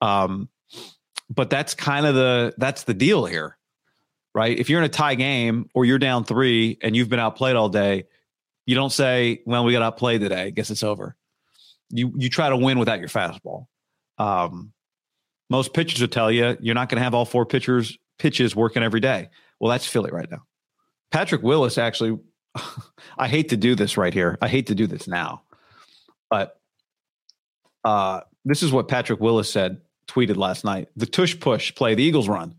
Um, 0.00 0.48
but 1.28 1.50
that's 1.50 1.74
kind 1.74 2.06
of 2.06 2.14
the 2.14 2.54
that's 2.58 2.84
the 2.84 2.94
deal 2.94 3.26
here, 3.26 3.58
right? 4.36 4.56
If 4.56 4.70
you're 4.70 4.78
in 4.78 4.84
a 4.84 4.88
tie 4.88 5.16
game 5.16 5.68
or 5.74 5.84
you're 5.84 5.98
down 5.98 6.24
three 6.24 6.78
and 6.80 6.94
you've 6.94 7.08
been 7.08 7.18
outplayed 7.18 7.56
all 7.56 7.68
day, 7.68 8.04
you 8.66 8.76
don't 8.76 8.92
say, 8.92 9.42
"Well, 9.44 9.64
we 9.64 9.72
got 9.72 9.82
outplayed 9.82 10.20
today. 10.20 10.42
I 10.44 10.50
guess 10.50 10.70
it's 10.70 10.84
over." 10.84 11.16
You 11.90 12.12
you 12.16 12.30
try 12.30 12.48
to 12.48 12.56
win 12.56 12.78
without 12.78 13.00
your 13.00 13.08
fastball. 13.08 13.66
Um, 14.16 14.72
most 15.50 15.74
pitchers 15.74 16.00
will 16.00 16.08
tell 16.08 16.30
you 16.30 16.56
you're 16.60 16.76
not 16.76 16.88
going 16.88 16.98
to 16.98 17.04
have 17.04 17.14
all 17.14 17.24
four 17.24 17.44
pitchers 17.46 17.98
pitches 18.18 18.54
working 18.54 18.84
every 18.84 19.00
day. 19.00 19.28
Well, 19.58 19.70
that's 19.70 19.86
Philly 19.86 20.12
right 20.12 20.30
now. 20.30 20.44
Patrick 21.10 21.42
Willis 21.42 21.76
actually. 21.76 22.16
I 23.18 23.28
hate 23.28 23.50
to 23.50 23.56
do 23.56 23.74
this 23.74 23.96
right 23.96 24.14
here. 24.14 24.38
I 24.40 24.48
hate 24.48 24.66
to 24.68 24.74
do 24.74 24.86
this 24.86 25.08
now, 25.08 25.42
but 26.30 26.60
uh, 27.84 28.20
this 28.44 28.62
is 28.62 28.72
what 28.72 28.88
Patrick 28.88 29.20
Willis 29.20 29.50
said, 29.50 29.80
tweeted 30.06 30.36
last 30.36 30.64
night. 30.64 30.88
The 30.96 31.06
tush 31.06 31.38
push 31.38 31.74
play, 31.74 31.94
the 31.94 32.02
Eagles 32.02 32.28
run. 32.28 32.54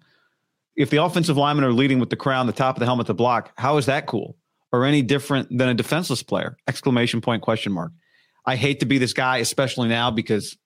If 0.75 0.89
the 0.89 1.03
offensive 1.03 1.37
linemen 1.37 1.65
are 1.65 1.73
leading 1.73 1.99
with 1.99 2.09
the 2.09 2.15
crown, 2.15 2.47
the 2.47 2.53
top 2.53 2.75
of 2.75 2.79
the 2.79 2.85
helmet 2.85 3.07
to 3.07 3.13
block, 3.13 3.51
how 3.57 3.77
is 3.77 3.87
that 3.87 4.05
cool? 4.05 4.37
Or 4.71 4.85
any 4.85 5.01
different 5.01 5.49
than 5.55 5.67
a 5.67 5.73
defenseless 5.73 6.23
player? 6.23 6.57
Exclamation 6.67 7.21
point, 7.21 7.41
question 7.41 7.73
mark. 7.73 7.91
I 8.45 8.55
hate 8.55 8.79
to 8.79 8.85
be 8.85 8.97
this 8.97 9.13
guy, 9.13 9.37
especially 9.37 9.89
now 9.89 10.11
because 10.11 10.57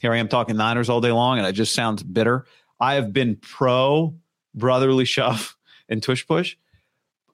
here 0.00 0.12
I 0.12 0.16
am 0.16 0.28
talking 0.28 0.56
Niners 0.56 0.88
all 0.88 1.00
day 1.00 1.12
long 1.12 1.38
and 1.38 1.46
it 1.46 1.52
just 1.52 1.74
sounds 1.74 2.02
bitter. 2.02 2.46
I 2.80 2.94
have 2.94 3.12
been 3.12 3.36
pro 3.36 4.14
brotherly 4.54 5.04
shove 5.06 5.56
and 5.88 6.02
tush 6.02 6.26
push 6.26 6.56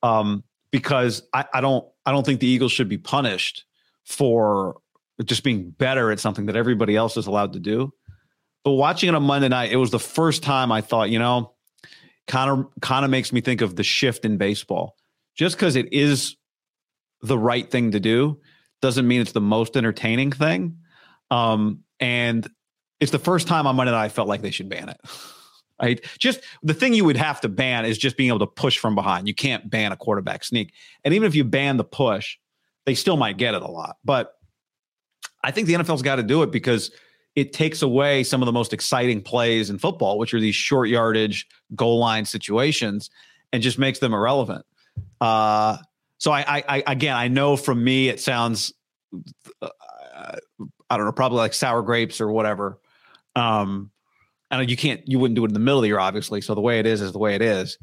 um, 0.03 0.45
because 0.75 1.23
I, 1.33 1.45
I 1.55 1.61
don't 1.61 1.87
I 2.05 2.11
don't 2.11 2.27
think 2.27 2.41
the 2.41 2.49
Eagles 2.49 2.73
should 2.73 2.89
be 2.89 2.99
punished 2.99 3.65
for 4.05 4.81
just 5.25 5.45
being 5.45 5.71
better 5.71 6.11
at 6.11 6.19
something 6.19 6.47
that 6.47 6.57
everybody 6.57 6.97
else 6.97 7.17
is 7.17 7.29
allowed 7.29 7.53
to 7.53 7.61
do. 7.61 7.93
But 8.65 8.73
watching 8.73 9.09
it 9.09 9.15
on 9.15 9.23
Monday 9.23 9.47
night, 9.47 9.71
it 9.71 9.77
was 9.77 9.93
the 9.93 10.01
first 10.01 10.43
time 10.43 10.73
I 10.73 10.81
thought, 10.81 11.11
you 11.11 11.21
know, 11.21 11.53
kind 12.27 12.51
of 12.51 12.67
kind 12.81 13.05
of 13.05 13.13
makes 13.13 13.33
me 13.33 13.41
think 13.41 13.61
of 13.61 13.77
the 13.77 13.85
shift 13.85 14.25
in 14.25 14.37
baseball. 14.37 14.97
Just 15.37 15.55
because 15.55 15.77
it 15.77 15.93
is 15.93 16.35
the 17.23 17.39
right 17.39 17.71
thing 17.71 17.93
to 17.93 18.01
do 18.01 18.41
doesn't 18.83 19.07
mean 19.07 19.21
it's 19.21 19.31
the 19.31 19.41
most 19.41 19.77
entertaining 19.77 20.33
thing. 20.33 20.79
Um, 21.31 21.85
and 22.01 22.51
it's 22.99 23.13
the 23.13 23.21
first 23.21 23.47
time 23.47 23.69
on 23.69 23.77
Monday 23.77 23.93
night 23.93 24.07
I 24.07 24.09
felt 24.09 24.27
like 24.27 24.43
they 24.43 24.51
should 24.51 24.69
ban 24.69 24.89
it. 24.89 25.01
Right? 25.83 26.05
Just 26.19 26.41
the 26.63 26.75
thing 26.75 26.95
you 26.95 27.05
would 27.05 27.17
have 27.17 27.41
to 27.41 27.49
ban 27.49 27.85
is 27.85 27.99
just 27.99 28.17
being 28.17 28.29
able 28.29 28.39
to 28.41 28.47
push 28.47 28.79
from 28.79 28.95
behind. 28.95 29.27
You 29.27 29.35
can't 29.35 29.69
ban 29.69 29.93
a 29.93 29.97
quarterback 29.97 30.45
sneak. 30.45 30.73
And 31.05 31.15
even 31.15 31.27
if 31.27 31.35
you 31.35 31.45
ban 31.45 31.77
the 31.77 31.85
push, 31.85 32.39
they 32.87 32.95
still 32.95 33.17
might 33.17 33.39
get 33.39 33.55
it 33.55 33.63
a 33.63 33.71
lot. 33.71 33.97
But 34.05 34.35
I 35.43 35.51
think 35.51 35.67
the 35.67 35.75
NFL's 35.75 36.03
got 36.03 36.17
to 36.17 36.23
do 36.23 36.43
it 36.43 36.51
because 36.51 36.91
it 37.35 37.53
takes 37.53 37.83
away 37.83 38.23
some 38.23 38.41
of 38.43 38.47
the 38.47 38.53
most 38.53 38.73
exciting 38.73 39.21
plays 39.21 39.69
in 39.69 39.79
football, 39.79 40.19
which 40.19 40.33
are 40.33 40.41
these 40.41 40.55
short 40.55 40.89
yardage 40.89 41.47
goal 41.75 41.99
line 41.99 42.25
situations, 42.25 43.11
and 43.53 43.63
just 43.63 43.79
makes 43.79 43.99
them 43.99 44.15
irrelevant. 44.15 44.65
Uh, 45.21 45.79
so 46.19 46.31
I, 46.31 46.45
I, 46.59 46.65
I, 46.69 46.83
again, 46.87 47.17
I 47.17 47.29
know 47.29 47.57
from 47.57 47.83
me 47.83 48.09
it 48.09 48.21
sounds, 48.21 48.73
uh, 49.61 49.69
I 50.89 50.97
don't 50.97 51.07
know, 51.07 51.13
probably 51.13 51.39
like 51.39 51.55
sour 51.55 51.83
grapes 51.83 52.21
or 52.21 52.31
whatever. 52.31 52.79
Um, 53.35 53.91
you 54.63 54.77
can't, 54.77 55.01
you 55.07 55.19
wouldn't 55.19 55.37
do 55.37 55.45
it 55.45 55.49
in 55.49 55.55
the 55.55 55.61
middle 55.61 55.79
of 55.79 55.83
the 55.83 55.89
year, 55.89 55.99
obviously. 55.99 56.41
So 56.41 56.55
the 56.55 56.61
way 56.61 56.79
it 56.79 56.87
is 56.87 57.01
is 57.01 57.13
the 57.13 57.19
way 57.19 57.35
it 57.35 57.43
is. 57.43 57.79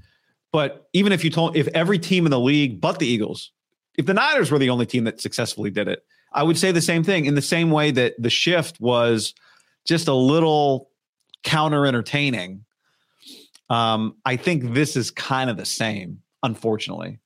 But 0.51 0.89
even 0.93 1.11
if 1.11 1.23
you 1.23 1.29
told, 1.29 1.55
if 1.55 1.67
every 1.69 1.97
team 1.97 2.25
in 2.25 2.31
the 2.31 2.39
league, 2.39 2.81
but 2.81 2.99
the 2.99 3.07
Eagles, 3.07 3.51
if 3.97 4.05
the 4.05 4.13
Niners 4.13 4.51
were 4.51 4.59
the 4.59 4.69
only 4.69 4.85
team 4.85 5.05
that 5.05 5.21
successfully 5.21 5.69
did 5.69 5.87
it, 5.87 6.03
I 6.33 6.43
would 6.43 6.57
say 6.57 6.71
the 6.71 6.81
same 6.81 7.03
thing 7.03 7.25
in 7.25 7.35
the 7.35 7.41
same 7.41 7.71
way 7.71 7.91
that 7.91 8.15
the 8.17 8.29
shift 8.29 8.79
was 8.79 9.33
just 9.85 10.07
a 10.07 10.13
little 10.13 10.89
counter 11.43 11.85
entertaining. 11.85 12.63
Um, 13.69 14.15
I 14.25 14.35
think 14.35 14.73
this 14.73 14.95
is 14.95 15.11
kind 15.11 15.49
of 15.49 15.57
the 15.57 15.65
same, 15.65 16.21
unfortunately. 16.43 17.19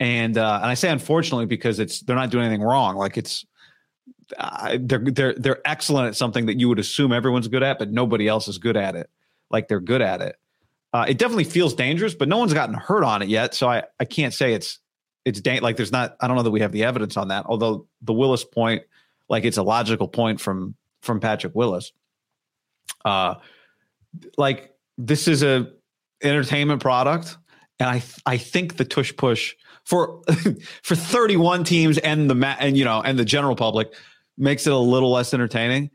And 0.00 0.36
uh, 0.36 0.58
and 0.60 0.70
I 0.70 0.74
say 0.74 0.90
unfortunately 0.90 1.46
because 1.46 1.78
it's 1.78 2.00
they're 2.00 2.16
not 2.16 2.30
doing 2.30 2.44
anything 2.44 2.62
wrong. 2.62 2.96
Like 2.96 3.16
it's 3.16 3.46
they're 4.80 4.98
they're 4.98 5.34
they're 5.34 5.60
excellent 5.64 6.08
at 6.08 6.16
something 6.16 6.46
that 6.46 6.58
you 6.58 6.68
would 6.68 6.78
assume 6.78 7.12
everyone's 7.12 7.48
good 7.48 7.62
at, 7.62 7.78
but 7.78 7.90
nobody 7.90 8.28
else 8.28 8.48
is 8.48 8.58
good 8.58 8.76
at 8.76 8.96
it. 8.96 9.10
Like 9.50 9.68
they're 9.68 9.80
good 9.80 10.02
at 10.02 10.20
it. 10.20 10.36
Uh, 10.92 11.06
it 11.08 11.18
definitely 11.18 11.44
feels 11.44 11.74
dangerous, 11.74 12.14
but 12.14 12.28
no 12.28 12.38
one's 12.38 12.54
gotten 12.54 12.74
hurt 12.74 13.02
on 13.04 13.22
it 13.22 13.28
yet, 13.28 13.54
so 13.54 13.68
I 13.68 13.82
I 13.98 14.04
can't 14.04 14.32
say 14.32 14.54
it's 14.54 14.78
it's 15.24 15.40
da- 15.40 15.60
like 15.60 15.76
there's 15.76 15.92
not. 15.92 16.16
I 16.20 16.28
don't 16.28 16.36
know 16.36 16.42
that 16.42 16.50
we 16.50 16.60
have 16.60 16.72
the 16.72 16.84
evidence 16.84 17.16
on 17.16 17.28
that. 17.28 17.46
Although 17.46 17.86
the 18.02 18.12
Willis 18.12 18.44
point, 18.44 18.84
like 19.28 19.44
it's 19.44 19.56
a 19.56 19.62
logical 19.62 20.08
point 20.08 20.40
from 20.40 20.74
from 21.02 21.20
Patrick 21.20 21.54
Willis. 21.54 21.92
Uh, 23.04 23.34
like 24.36 24.74
this 24.98 25.26
is 25.28 25.42
a 25.42 25.70
entertainment 26.22 26.80
product, 26.80 27.36
and 27.80 27.88
I 27.88 28.02
I 28.26 28.36
think 28.36 28.76
the 28.76 28.84
tush 28.84 29.14
push 29.16 29.54
for 29.84 30.22
for 30.82 30.94
31 30.94 31.64
teams 31.64 31.98
and 31.98 32.28
the 32.28 32.34
ma- 32.34 32.56
and 32.58 32.76
you 32.76 32.84
know 32.84 33.00
and 33.00 33.18
the 33.18 33.24
general 33.24 33.56
public 33.56 33.92
makes 34.36 34.66
it 34.66 34.72
a 34.72 34.78
little 34.78 35.10
less 35.10 35.34
entertaining. 35.34 35.90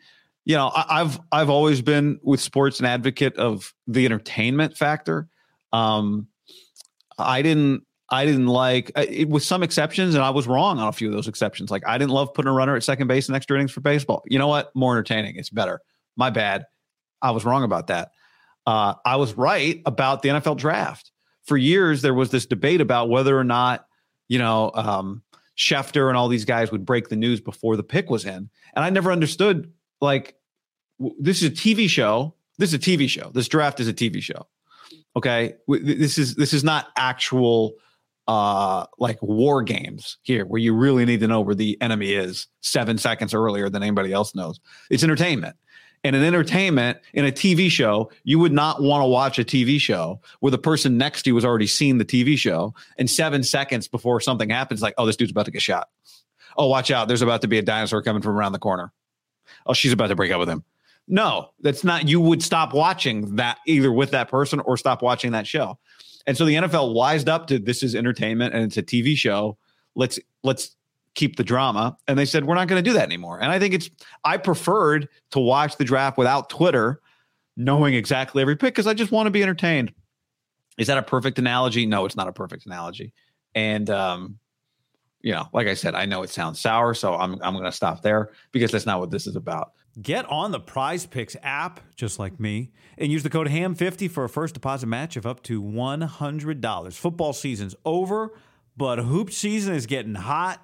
You 0.46 0.56
know, 0.56 0.72
I, 0.74 1.00
have 1.00 1.22
I've 1.32 1.50
always 1.50 1.82
been 1.82 2.20
with 2.24 2.40
sports 2.40 2.80
an 2.80 2.86
advocate 2.86 3.36
of 3.38 3.74
the 3.88 4.06
entertainment 4.06 4.76
factor. 4.76 5.28
Um, 5.72 6.28
I 7.18 7.42
didn't 7.42 7.84
I 8.12 8.26
didn't 8.26 8.48
like 8.48 8.92
uh, 8.96 9.06
it 9.08 9.30
with 9.30 9.44
some 9.44 9.62
exceptions, 9.62 10.16
and 10.16 10.24
I 10.24 10.32
was 10.32 10.48
wrong 10.48 10.80
on 10.80 10.88
a 10.88 10.92
few 10.92 11.08
of 11.08 11.14
those 11.14 11.28
exceptions. 11.28 11.70
Like 11.70 11.84
I 11.86 11.98
didn't 11.98 12.12
love 12.12 12.34
putting 12.34 12.50
a 12.50 12.54
runner 12.54 12.76
at 12.76 12.84
second 12.84 13.08
base 13.08 13.30
in 13.30 13.36
extra 13.36 13.58
innings 13.58 13.72
for 13.72 13.82
baseball. 13.82 14.24
You 14.26 14.40
know 14.40 14.48
what? 14.48 14.76
More 14.76 14.94
entertaining. 14.94 15.36
It's 15.36 15.50
better. 15.50 15.82
My 16.16 16.30
bad. 16.30 16.66
I 17.22 17.32
was 17.32 17.46
wrong 17.46 17.64
about 17.64 17.88
that. 17.88 18.12
Uh, 18.66 18.96
I 19.06 19.18
was 19.18 19.34
right 19.34 19.82
about 19.86 20.22
the 20.22 20.30
NFL 20.30 20.58
draft. 20.58 21.12
For 21.44 21.58
years, 21.58 22.02
there 22.02 22.14
was 22.14 22.30
this 22.30 22.46
debate 22.46 22.82
about 22.82 23.10
whether 23.10 23.38
or 23.38 23.44
not, 23.44 23.86
you 24.28 24.38
know, 24.38 24.72
um, 24.74 25.24
Schefter 25.60 26.08
and 26.08 26.18
all 26.18 26.30
these 26.30 26.46
guys 26.46 26.72
would 26.72 26.86
break 26.86 27.10
the 27.10 27.18
news 27.18 27.42
before 27.42 27.76
the 27.76 27.84
pick 27.84 28.10
was 28.10 28.24
in. 28.24 28.50
And 28.76 28.86
I 28.86 28.90
never 28.90 29.12
understood, 29.12 29.72
like, 30.00 30.36
w- 31.00 31.16
this 31.20 31.42
is 31.42 31.50
a 31.50 31.52
TV 31.52 31.90
show. 31.90 32.34
This 32.58 32.70
is 32.70 32.76
a 32.76 32.80
TV 32.80 33.10
show. 33.10 33.30
This 33.34 33.50
draft 33.50 33.82
is 33.82 33.88
a 33.90 33.94
TV 33.94 34.22
show. 34.22 34.48
Okay. 35.18 35.56
W- 35.68 35.98
this 35.98 36.18
is 36.18 36.36
this 36.36 36.54
is 36.54 36.64
not 36.64 36.88
actual 36.96 37.74
uh 38.28 38.86
like 39.00 39.22
war 39.22 39.62
games 39.64 40.18
here 40.22 40.46
where 40.46 40.62
you 40.62 40.74
really 40.74 41.04
need 41.04 41.20
to 41.20 41.28
know 41.28 41.42
where 41.42 41.56
the 41.56 41.78
enemy 41.82 42.14
is 42.14 42.48
seven 42.62 42.98
seconds 42.98 43.34
earlier 43.34 43.70
than 43.70 43.84
anybody 43.84 44.14
else 44.14 44.34
knows. 44.34 44.62
It's 44.90 45.04
entertainment 45.04 45.58
in 46.04 46.16
an 46.16 46.24
entertainment 46.24 46.98
in 47.14 47.26
a 47.26 47.32
TV 47.32 47.70
show, 47.70 48.12
you 48.24 48.40
would 48.40 48.52
not 48.52 48.82
want 48.82 49.02
to 49.02 49.08
watch 49.08 49.38
a 49.40 49.44
TV 49.44 49.80
show 49.80 50.20
where 50.40 50.52
the 50.52 50.58
person 50.58 50.98
next 50.98 51.24
to 51.24 51.30
you 51.30 51.36
has 51.36 51.46
already 51.46 51.68
seen 51.68 51.98
the 51.98 52.06
TV 52.06 52.38
show, 52.38 52.74
and 52.98 53.10
seven 53.10 53.44
seconds 53.44 53.88
before 53.88 54.20
something 54.20 54.50
happens, 54.50 54.82
like, 54.82 54.94
oh, 54.98 55.06
this 55.06 55.18
dude's 55.18 55.32
about 55.32 55.46
to 55.46 55.52
get 55.52 55.62
shot. 55.62 55.90
Oh, 56.58 56.68
watch 56.68 56.92
out! 56.92 57.08
There's 57.08 57.22
about 57.22 57.42
to 57.42 57.48
be 57.48 57.58
a 57.58 57.62
dinosaur 57.62 58.02
coming 58.02 58.22
from 58.22 58.36
around 58.36 58.54
the 58.54 58.60
corner. 58.60 58.92
Oh, 59.66 59.74
she's 59.74 59.94
about 59.94 60.08
to 60.08 60.16
break 60.16 60.32
up 60.32 60.40
with 60.40 60.50
him. 60.50 60.64
No, 61.08 61.50
that's 61.62 61.84
not. 61.84 62.08
You 62.08 62.22
would 62.22 62.44
stop 62.44 62.74
watching 62.74 63.36
that 63.36 63.58
either 63.66 63.92
with 63.92 64.12
that 64.12 64.30
person 64.30 64.60
or 64.62 64.78
stop 64.78 65.02
watching 65.02 65.32
that 65.32 65.48
show. 65.48 65.78
And 66.28 66.38
so 66.38 66.46
the 66.46 66.56
NFL 66.56 66.94
wised 66.94 67.28
up 67.28 67.48
to 67.48 67.58
this 67.58 67.82
is 67.82 67.96
entertainment 67.96 68.54
and 68.54 68.64
it's 68.64 68.78
a 68.78 68.84
TV 68.84 69.16
show. 69.16 69.58
Let's 69.96 70.20
let's 70.44 70.76
keep 71.16 71.36
the 71.36 71.44
drama. 71.44 71.98
And 72.08 72.18
they 72.18 72.26
said, 72.26 72.46
we're 72.46 72.56
not 72.56 72.68
going 72.68 72.84
to 72.84 72.90
do 72.90 72.94
that 72.94 73.04
anymore. 73.04 73.40
And 73.42 73.52
I 73.52 73.60
think 73.60 73.74
it's, 73.74 73.90
I 74.24 74.38
preferred 74.38 75.10
to 75.32 75.40
watch 75.40 75.78
the 75.78 75.84
draft 75.84 76.18
without 76.18 76.50
Twitter, 76.50 77.02
knowing 77.58 77.94
exactly 77.94 78.42
every 78.42 78.56
pick 78.56 78.74
because 78.74 78.88
I 78.88 78.94
just 78.94 79.12
want 79.12 79.28
to 79.28 79.32
be 79.32 79.44
entertained. 79.44 79.94
Is 80.78 80.88
that 80.88 80.98
a 80.98 81.04
perfect 81.04 81.40
analogy? 81.40 81.86
No, 81.86 82.06
it's 82.06 82.16
not 82.16 82.28
a 82.28 82.32
perfect 82.32 82.66
analogy. 82.66 83.14
And, 83.54 83.90
um, 83.90 84.40
you 85.22 85.34
know, 85.34 85.50
like 85.52 85.68
I 85.68 85.74
said, 85.74 85.96
I 85.96 86.06
know 86.06 86.24
it 86.24 86.30
sounds 86.30 86.62
sour, 86.62 86.94
so 86.94 87.16
I'm, 87.16 87.34
I'm 87.42 87.54
going 87.54 87.66
to 87.66 87.72
stop 87.72 88.02
there 88.02 88.30
because 88.54 88.72
that's 88.72 88.86
not 88.86 89.02
what 89.02 89.12
this 89.12 89.28
is 89.28 89.36
about. 89.36 89.74
Get 90.02 90.26
on 90.30 90.52
the 90.52 90.62
PrizePicks 90.62 91.36
app, 91.44 91.82
just 91.98 92.20
like 92.20 92.40
me, 92.40 92.72
and 92.98 93.12
use 93.12 93.24
the 93.24 93.30
code 93.30 93.48
HAM50 93.48 94.10
for 94.10 94.24
a 94.24 94.30
first 94.30 94.54
deposit 94.54 94.88
match 94.88 95.18
of 95.18 95.26
up 95.26 95.44
to 95.44 95.62
$100. 95.62 96.94
Football 96.94 97.34
season's 97.34 97.76
over, 97.84 98.32
but 98.78 99.00
hoop 99.00 99.32
season 99.32 99.74
is 99.76 99.86
getting 99.86 100.16
hot 100.16 100.64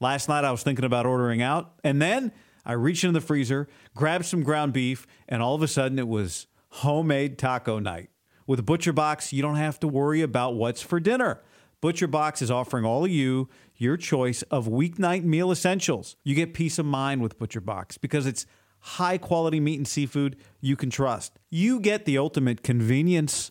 Last 0.00 0.28
night 0.28 0.44
I 0.44 0.50
was 0.50 0.62
thinking 0.62 0.84
about 0.84 1.06
ordering 1.06 1.42
out, 1.42 1.74
and 1.82 2.00
then 2.00 2.32
I 2.64 2.72
reached 2.72 3.04
into 3.04 3.18
the 3.18 3.26
freezer, 3.26 3.68
grabbed 3.94 4.24
some 4.24 4.42
ground 4.42 4.72
beef, 4.72 5.06
and 5.28 5.42
all 5.42 5.54
of 5.54 5.62
a 5.62 5.68
sudden 5.68 5.98
it 5.98 6.08
was 6.08 6.46
homemade 6.68 7.38
taco 7.38 7.78
night. 7.78 8.10
With 8.46 8.66
ButcherBox, 8.66 9.32
you 9.32 9.42
don't 9.42 9.56
have 9.56 9.78
to 9.80 9.88
worry 9.88 10.20
about 10.22 10.54
what's 10.54 10.82
for 10.82 11.00
dinner. 11.00 11.40
ButcherBox 11.82 12.42
is 12.42 12.50
offering 12.50 12.84
all 12.84 13.04
of 13.04 13.10
you 13.10 13.48
your 13.76 13.96
choice 13.96 14.42
of 14.42 14.66
weeknight 14.66 15.24
meal 15.24 15.50
essentials. 15.50 16.16
You 16.24 16.34
get 16.34 16.54
peace 16.54 16.78
of 16.78 16.86
mind 16.86 17.22
with 17.22 17.38
ButcherBox 17.38 18.00
because 18.00 18.26
it's 18.26 18.46
high 18.80 19.18
quality 19.18 19.60
meat 19.60 19.76
and 19.76 19.88
seafood 19.88 20.36
you 20.60 20.76
can 20.76 20.90
trust. 20.90 21.38
You 21.50 21.80
get 21.80 22.04
the 22.04 22.18
ultimate 22.18 22.62
convenience 22.62 23.50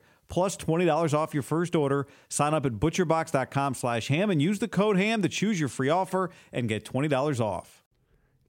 plus 0.31 0.55
$20 0.55 1.13
off 1.13 1.33
your 1.33 1.43
first 1.43 1.75
order. 1.75 2.07
Sign 2.29 2.53
up 2.53 2.65
at 2.65 2.73
butcherbox.com 2.73 3.73
slash 3.75 4.07
ham 4.07 4.29
and 4.31 4.41
use 4.41 4.59
the 4.59 4.67
code 4.67 4.97
ham 4.97 5.21
to 5.21 5.29
choose 5.29 5.59
your 5.59 5.69
free 5.69 5.89
offer 5.89 6.31
and 6.53 6.69
get 6.69 6.85
$20 6.85 7.41
off. 7.41 7.83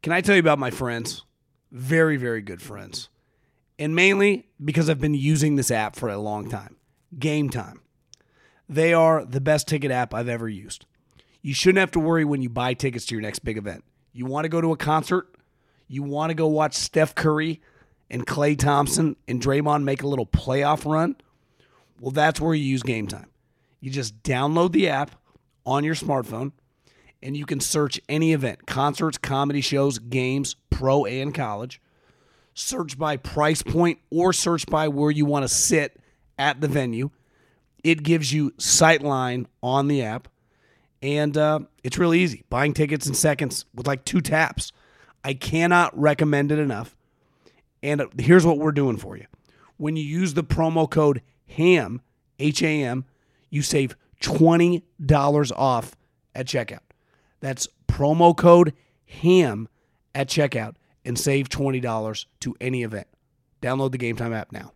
Can 0.00 0.12
I 0.12 0.20
tell 0.20 0.36
you 0.36 0.40
about 0.40 0.60
my 0.60 0.70
friends? 0.70 1.24
Very, 1.72 2.16
very 2.16 2.40
good 2.40 2.62
friends. 2.62 3.08
And 3.80 3.96
mainly 3.96 4.46
because 4.64 4.88
I've 4.88 5.00
been 5.00 5.14
using 5.14 5.56
this 5.56 5.72
app 5.72 5.96
for 5.96 6.08
a 6.08 6.18
long 6.18 6.48
time. 6.48 6.76
Gametime. 7.18 7.78
They 8.68 8.94
are 8.94 9.24
the 9.24 9.40
best 9.40 9.66
ticket 9.66 9.90
app 9.90 10.14
I've 10.14 10.28
ever 10.28 10.48
used. 10.48 10.86
You 11.42 11.52
shouldn't 11.52 11.80
have 11.80 11.90
to 11.90 12.00
worry 12.00 12.24
when 12.24 12.42
you 12.42 12.48
buy 12.48 12.74
tickets 12.74 13.06
to 13.06 13.16
your 13.16 13.22
next 13.22 13.40
big 13.40 13.58
event. 13.58 13.82
You 14.12 14.26
want 14.26 14.44
to 14.44 14.48
go 14.48 14.60
to 14.60 14.70
a 14.70 14.76
concert? 14.76 15.34
You 15.88 16.04
want 16.04 16.30
to 16.30 16.34
go 16.34 16.46
watch 16.46 16.74
Steph 16.74 17.16
Curry 17.16 17.60
and 18.08 18.24
Klay 18.24 18.56
Thompson 18.56 19.16
and 19.26 19.42
Draymond 19.42 19.82
make 19.82 20.02
a 20.02 20.06
little 20.06 20.26
playoff 20.26 20.88
run? 20.88 21.16
Well, 22.02 22.10
that's 22.10 22.40
where 22.40 22.52
you 22.52 22.64
use 22.64 22.82
Gametime. 22.82 23.26
You 23.78 23.88
just 23.92 24.24
download 24.24 24.72
the 24.72 24.88
app 24.88 25.12
on 25.64 25.84
your 25.84 25.94
smartphone 25.94 26.50
and 27.22 27.36
you 27.36 27.46
can 27.46 27.60
search 27.60 28.00
any 28.08 28.32
event 28.32 28.66
concerts, 28.66 29.18
comedy 29.18 29.60
shows, 29.60 30.00
games, 30.00 30.56
pro 30.68 31.04
and 31.04 31.32
college. 31.32 31.80
Search 32.54 32.98
by 32.98 33.18
price 33.18 33.62
point 33.62 34.00
or 34.10 34.32
search 34.32 34.66
by 34.66 34.88
where 34.88 35.12
you 35.12 35.24
want 35.24 35.44
to 35.44 35.48
sit 35.48 36.00
at 36.36 36.60
the 36.60 36.66
venue. 36.66 37.10
It 37.84 38.02
gives 38.02 38.32
you 38.32 38.50
sightline 38.52 39.46
on 39.62 39.86
the 39.86 40.02
app, 40.02 40.26
and 41.02 41.36
uh, 41.38 41.60
it's 41.84 41.98
really 41.98 42.18
easy. 42.18 42.42
Buying 42.50 42.74
tickets 42.74 43.06
in 43.06 43.14
seconds 43.14 43.64
with 43.74 43.86
like 43.86 44.04
two 44.04 44.20
taps. 44.20 44.72
I 45.22 45.34
cannot 45.34 45.96
recommend 45.96 46.50
it 46.50 46.58
enough. 46.58 46.96
And 47.80 48.00
uh, 48.00 48.06
here's 48.18 48.44
what 48.44 48.58
we're 48.58 48.72
doing 48.72 48.96
for 48.96 49.16
you 49.16 49.26
when 49.76 49.94
you 49.94 50.02
use 50.02 50.34
the 50.34 50.44
promo 50.44 50.90
code 50.90 51.22
HAM, 51.56 52.00
H 52.38 52.62
A 52.62 52.82
M, 52.82 53.04
you 53.50 53.62
save 53.62 53.96
$20 54.22 55.52
off 55.56 55.96
at 56.34 56.46
checkout. 56.46 56.80
That's 57.40 57.68
promo 57.88 58.36
code 58.36 58.72
HAM 59.06 59.68
at 60.14 60.28
checkout 60.28 60.74
and 61.04 61.18
save 61.18 61.48
$20 61.48 62.26
to 62.40 62.56
any 62.60 62.82
event. 62.82 63.08
Download 63.60 63.90
the 63.92 63.98
Gametime 63.98 64.34
app 64.34 64.52
now. 64.52 64.72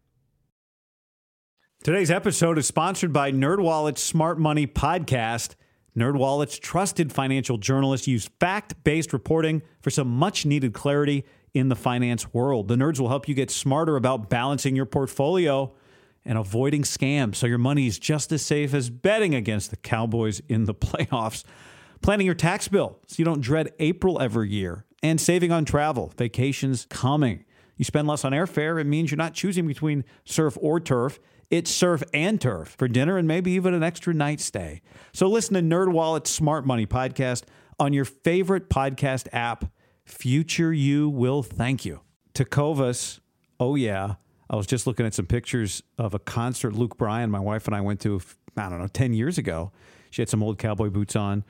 Today's 1.82 2.10
episode 2.10 2.58
is 2.58 2.66
sponsored 2.66 3.12
by 3.12 3.30
NerdWallet's 3.30 4.02
Smart 4.02 4.38
Money 4.38 4.66
Podcast. 4.66 5.54
NerdWallet's 5.96 6.58
trusted 6.58 7.12
financial 7.12 7.58
journalists 7.58 8.08
use 8.08 8.28
fact-based 8.40 9.12
reporting 9.12 9.62
for 9.80 9.90
some 9.90 10.08
much-needed 10.08 10.74
clarity 10.74 11.24
in 11.54 11.68
the 11.68 11.76
finance 11.76 12.34
world. 12.34 12.68
The 12.68 12.74
nerds 12.74 13.00
will 13.00 13.08
help 13.08 13.28
you 13.28 13.34
get 13.34 13.50
smarter 13.50 13.96
about 13.96 14.28
balancing 14.28 14.76
your 14.76 14.84
portfolio 14.84 15.72
and 16.26 16.36
avoiding 16.36 16.82
scams 16.82 17.36
so 17.36 17.46
your 17.46 17.56
money 17.56 17.86
is 17.86 17.98
just 17.98 18.32
as 18.32 18.42
safe 18.42 18.74
as 18.74 18.90
betting 18.90 19.34
against 19.34 19.70
the 19.70 19.76
Cowboys 19.76 20.42
in 20.48 20.64
the 20.64 20.74
playoffs. 20.74 21.44
Planning 22.02 22.26
your 22.26 22.34
tax 22.34 22.68
bill 22.68 22.98
so 23.06 23.14
you 23.18 23.24
don't 23.24 23.40
dread 23.40 23.72
April 23.78 24.20
every 24.20 24.50
year, 24.50 24.84
and 25.02 25.20
saving 25.20 25.52
on 25.52 25.64
travel, 25.64 26.12
vacations 26.18 26.86
coming. 26.90 27.44
You 27.76 27.84
spend 27.84 28.06
less 28.08 28.24
on 28.24 28.32
airfare, 28.32 28.80
it 28.80 28.84
means 28.84 29.10
you're 29.10 29.16
not 29.16 29.34
choosing 29.34 29.66
between 29.66 30.04
surf 30.24 30.58
or 30.60 30.80
turf. 30.80 31.18
It's 31.48 31.70
surf 31.70 32.02
and 32.12 32.40
turf 32.40 32.74
for 32.76 32.88
dinner 32.88 33.16
and 33.16 33.28
maybe 33.28 33.52
even 33.52 33.72
an 33.72 33.82
extra 33.84 34.12
night 34.12 34.40
stay. 34.40 34.82
So 35.12 35.28
listen 35.28 35.54
to 35.54 35.60
NerdWallet's 35.60 36.28
Smart 36.30 36.66
Money 36.66 36.86
podcast 36.86 37.44
on 37.78 37.92
your 37.92 38.04
favorite 38.04 38.68
podcast 38.68 39.28
app. 39.32 39.64
Future 40.04 40.72
you 40.72 41.08
will 41.08 41.42
thank 41.44 41.84
you. 41.84 42.00
Tecovas, 42.34 43.20
oh 43.60 43.76
yeah. 43.76 44.16
I 44.48 44.56
was 44.56 44.66
just 44.66 44.86
looking 44.86 45.06
at 45.06 45.14
some 45.14 45.26
pictures 45.26 45.82
of 45.98 46.14
a 46.14 46.18
concert 46.18 46.74
Luke 46.74 46.96
Bryan, 46.96 47.30
my 47.30 47.40
wife 47.40 47.66
and 47.66 47.74
I 47.74 47.80
went 47.80 48.00
to, 48.00 48.20
I 48.56 48.68
don't 48.68 48.80
know, 48.80 48.86
10 48.86 49.12
years 49.12 49.38
ago. 49.38 49.72
She 50.10 50.22
had 50.22 50.28
some 50.28 50.42
old 50.42 50.58
cowboy 50.58 50.90
boots 50.90 51.16
on. 51.16 51.44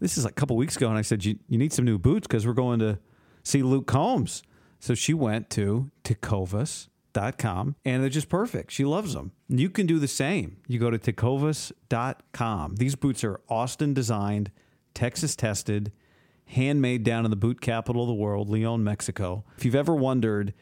This 0.00 0.18
is 0.18 0.24
like 0.24 0.32
a 0.32 0.34
couple 0.34 0.56
weeks 0.56 0.76
ago, 0.76 0.88
and 0.88 0.98
I 0.98 1.02
said, 1.02 1.24
You, 1.24 1.38
you 1.48 1.58
need 1.58 1.72
some 1.72 1.84
new 1.84 1.98
boots 1.98 2.26
because 2.26 2.46
we're 2.46 2.52
going 2.54 2.80
to 2.80 2.98
see 3.44 3.62
Luke 3.62 3.86
Combs. 3.86 4.42
So 4.80 4.94
she 4.94 5.12
went 5.14 5.50
to 5.50 5.90
tecovas.com 6.04 7.76
and 7.84 8.02
they're 8.02 8.10
just 8.10 8.28
perfect. 8.30 8.72
She 8.72 8.84
loves 8.84 9.12
them. 9.12 9.32
You 9.48 9.68
can 9.68 9.86
do 9.86 9.98
the 9.98 10.08
same. 10.08 10.56
You 10.66 10.78
go 10.78 10.90
to 10.90 10.98
tecovas.com. 10.98 12.76
These 12.76 12.94
boots 12.96 13.22
are 13.22 13.40
Austin 13.48 13.92
designed, 13.92 14.50
Texas 14.94 15.36
tested, 15.36 15.92
handmade 16.46 17.04
down 17.04 17.24
in 17.26 17.30
the 17.30 17.36
boot 17.36 17.60
capital 17.60 18.02
of 18.02 18.08
the 18.08 18.14
world, 18.14 18.48
Leon, 18.48 18.82
Mexico. 18.82 19.44
If 19.58 19.64
you've 19.66 19.74
ever 19.74 19.94
wondered, 19.94 20.54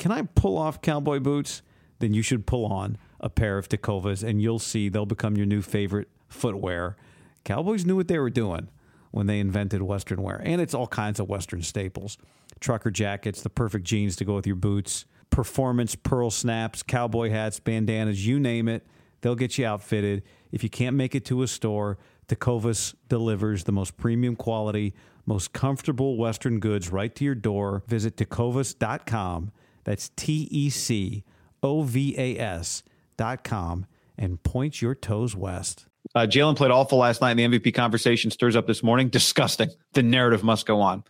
can 0.00 0.12
I 0.12 0.22
pull 0.22 0.56
off 0.56 0.80
cowboy 0.80 1.20
boots? 1.20 1.60
Then 1.98 2.14
you 2.14 2.22
should 2.22 2.46
pull 2.46 2.64
on 2.64 2.96
a 3.20 3.28
pair 3.28 3.58
of 3.58 3.68
Tecovas 3.68 4.26
and 4.26 4.40
you'll 4.40 4.58
see 4.58 4.88
they'll 4.88 5.04
become 5.04 5.36
your 5.36 5.44
new 5.44 5.60
favorite 5.60 6.08
footwear. 6.26 6.96
Cowboys 7.44 7.84
knew 7.84 7.96
what 7.96 8.08
they 8.08 8.18
were 8.18 8.30
doing 8.30 8.68
when 9.10 9.26
they 9.26 9.38
invented 9.38 9.82
Western 9.82 10.22
wear. 10.22 10.40
And 10.42 10.58
it's 10.58 10.72
all 10.72 10.86
kinds 10.86 11.20
of 11.20 11.28
Western 11.28 11.60
staples 11.60 12.16
trucker 12.60 12.90
jackets, 12.90 13.42
the 13.42 13.50
perfect 13.50 13.84
jeans 13.84 14.16
to 14.16 14.24
go 14.24 14.34
with 14.36 14.46
your 14.46 14.56
boots, 14.56 15.04
performance 15.28 15.94
pearl 15.94 16.30
snaps, 16.30 16.82
cowboy 16.82 17.28
hats, 17.28 17.60
bandanas, 17.60 18.26
you 18.26 18.40
name 18.40 18.68
it. 18.68 18.86
They'll 19.20 19.34
get 19.34 19.58
you 19.58 19.66
outfitted. 19.66 20.22
If 20.50 20.62
you 20.62 20.70
can't 20.70 20.96
make 20.96 21.14
it 21.14 21.26
to 21.26 21.42
a 21.42 21.46
store, 21.46 21.98
Tecovas 22.26 22.94
delivers 23.10 23.64
the 23.64 23.72
most 23.72 23.98
premium 23.98 24.34
quality, 24.34 24.94
most 25.26 25.52
comfortable 25.52 26.16
Western 26.16 26.58
goods 26.58 26.90
right 26.90 27.14
to 27.16 27.24
your 27.24 27.34
door. 27.34 27.82
Visit 27.86 28.16
tecovas.com. 28.16 29.52
That's 29.84 30.10
T 30.16 30.48
E 30.50 30.70
C 30.70 31.24
O 31.62 31.82
V 31.82 32.14
A 32.18 32.38
S 32.38 32.82
dot 33.16 33.44
com 33.44 33.86
and 34.18 34.42
point 34.42 34.82
your 34.82 34.94
toes 34.94 35.34
west. 35.34 35.86
Uh, 36.14 36.20
Jalen 36.20 36.56
played 36.56 36.70
awful 36.70 36.98
last 36.98 37.20
night, 37.20 37.38
and 37.38 37.54
the 37.54 37.58
MVP 37.58 37.74
conversation 37.74 38.30
stirs 38.30 38.56
up 38.56 38.66
this 38.66 38.82
morning. 38.82 39.08
Disgusting. 39.08 39.70
The 39.92 40.02
narrative 40.02 40.42
must 40.42 40.66
go 40.66 40.80
on. 40.80 41.04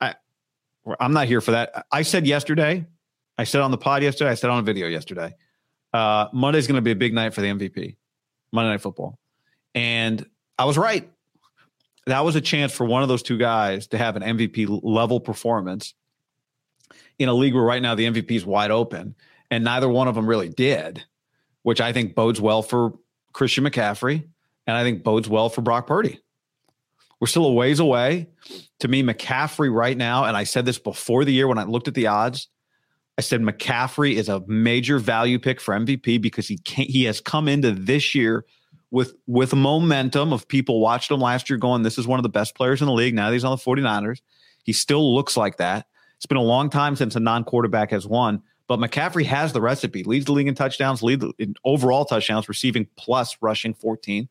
I, 0.00 0.14
I'm 1.00 1.12
not 1.12 1.26
here 1.26 1.40
for 1.40 1.52
that. 1.52 1.86
I 1.92 2.02
said 2.02 2.26
yesterday, 2.26 2.86
I 3.38 3.44
said 3.44 3.60
on 3.60 3.70
the 3.70 3.78
pod 3.78 4.02
yesterday, 4.02 4.30
I 4.30 4.34
said 4.34 4.50
on 4.50 4.58
a 4.58 4.62
video 4.62 4.86
yesterday, 4.86 5.34
uh, 5.92 6.28
Monday's 6.32 6.66
going 6.66 6.76
to 6.76 6.82
be 6.82 6.90
a 6.90 6.96
big 6.96 7.12
night 7.12 7.34
for 7.34 7.40
the 7.40 7.48
MVP, 7.48 7.96
Monday 8.52 8.70
Night 8.70 8.80
Football. 8.80 9.18
And 9.74 10.24
I 10.58 10.64
was 10.64 10.78
right. 10.78 11.10
That 12.06 12.24
was 12.24 12.36
a 12.36 12.40
chance 12.40 12.72
for 12.72 12.86
one 12.86 13.02
of 13.02 13.08
those 13.08 13.22
two 13.22 13.36
guys 13.36 13.88
to 13.88 13.98
have 13.98 14.16
an 14.16 14.22
MVP 14.22 14.80
level 14.82 15.20
performance 15.20 15.94
in 17.18 17.28
a 17.28 17.34
league 17.34 17.54
where 17.54 17.62
right 17.62 17.82
now 17.82 17.94
the 17.94 18.06
MVP 18.06 18.32
is 18.32 18.44
wide 18.44 18.70
open, 18.70 19.14
and 19.50 19.64
neither 19.64 19.88
one 19.88 20.08
of 20.08 20.14
them 20.14 20.28
really 20.28 20.48
did, 20.48 21.04
which 21.62 21.80
I 21.80 21.92
think 21.92 22.14
bodes 22.14 22.40
well 22.40 22.62
for 22.62 22.92
Christian 23.32 23.64
McCaffrey 23.64 24.24
and 24.66 24.76
I 24.76 24.82
think 24.82 25.02
bodes 25.02 25.28
well 25.28 25.48
for 25.48 25.62
Brock 25.62 25.86
Purdy. 25.86 26.20
We're 27.20 27.28
still 27.28 27.46
a 27.46 27.52
ways 27.52 27.78
away. 27.80 28.28
To 28.80 28.88
me, 28.88 29.02
McCaffrey 29.02 29.72
right 29.72 29.96
now, 29.96 30.24
and 30.24 30.36
I 30.36 30.44
said 30.44 30.66
this 30.66 30.78
before 30.78 31.24
the 31.24 31.32
year 31.32 31.48
when 31.48 31.58
I 31.58 31.64
looked 31.64 31.88
at 31.88 31.94
the 31.94 32.08
odds, 32.08 32.48
I 33.18 33.22
said 33.22 33.40
McCaffrey 33.40 34.14
is 34.14 34.28
a 34.28 34.40
major 34.46 34.98
value 34.98 35.38
pick 35.38 35.60
for 35.60 35.74
MVP 35.74 36.20
because 36.20 36.46
he 36.46 36.58
can't, 36.58 36.90
he 36.90 37.04
has 37.04 37.20
come 37.20 37.48
into 37.48 37.70
this 37.70 38.14
year 38.14 38.44
with 38.90 39.14
with 39.26 39.54
momentum 39.54 40.32
of 40.32 40.46
people 40.46 40.80
watched 40.80 41.10
him 41.10 41.20
last 41.20 41.48
year 41.48 41.58
going, 41.58 41.82
this 41.82 41.98
is 41.98 42.06
one 42.06 42.18
of 42.18 42.22
the 42.22 42.28
best 42.28 42.54
players 42.54 42.82
in 42.82 42.86
the 42.86 42.92
league. 42.92 43.14
Now 43.14 43.32
he's 43.32 43.44
on 43.44 43.50
the 43.50 43.62
49ers. 43.62 44.20
He 44.64 44.72
still 44.72 45.14
looks 45.14 45.36
like 45.36 45.56
that. 45.56 45.86
It's 46.16 46.26
been 46.26 46.38
a 46.38 46.42
long 46.42 46.70
time 46.70 46.96
since 46.96 47.16
a 47.16 47.20
non-quarterback 47.20 47.90
has 47.90 48.06
won, 48.06 48.42
but 48.66 48.78
McCaffrey 48.78 49.24
has 49.26 49.52
the 49.52 49.60
recipe. 49.60 50.02
Leads 50.02 50.26
the 50.26 50.32
league 50.32 50.48
in 50.48 50.54
touchdowns, 50.54 51.02
lead 51.02 51.22
in 51.38 51.54
overall 51.64 52.04
touchdowns, 52.04 52.48
receiving 52.48 52.86
plus 52.96 53.36
rushing 53.40 53.74
14. 53.74 54.28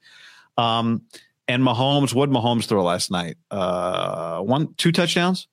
Um, 0.58 1.04
and 1.48 1.62
Mahomes, 1.62 2.13
what 2.13 2.30
Mahomes 2.30 2.65
throw 2.65 2.84
last 2.84 3.12
night? 3.12 3.38
Uh, 3.52 4.39
one, 4.39 4.74
two 4.76 4.91
touchdowns, 4.91 5.48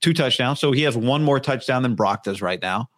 two 0.00 0.12
touchdowns. 0.12 0.60
So 0.60 0.72
he 0.72 0.82
has 0.82 0.96
one 0.96 1.22
more 1.22 1.40
touchdown 1.40 1.82
than 1.82 1.94
Brock 1.94 2.24
does 2.24 2.42
right 2.42 2.60
now. 2.60 2.90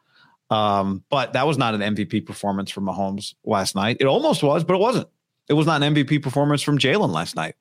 Um, 0.50 1.04
but 1.08 1.34
that 1.34 1.46
was 1.46 1.56
not 1.56 1.74
an 1.74 1.80
MVP 1.94 2.26
performance 2.26 2.70
from 2.70 2.84
Mahomes 2.84 3.34
last 3.44 3.76
night. 3.76 3.98
It 4.00 4.06
almost 4.06 4.42
was, 4.42 4.64
but 4.64 4.74
it 4.74 4.80
wasn't. 4.80 5.08
It 5.48 5.54
was 5.54 5.66
not 5.66 5.82
an 5.82 5.94
MVP 5.94 6.22
performance 6.22 6.62
from 6.62 6.78
Jalen 6.78 7.12
last 7.12 7.36
night. 7.36 7.54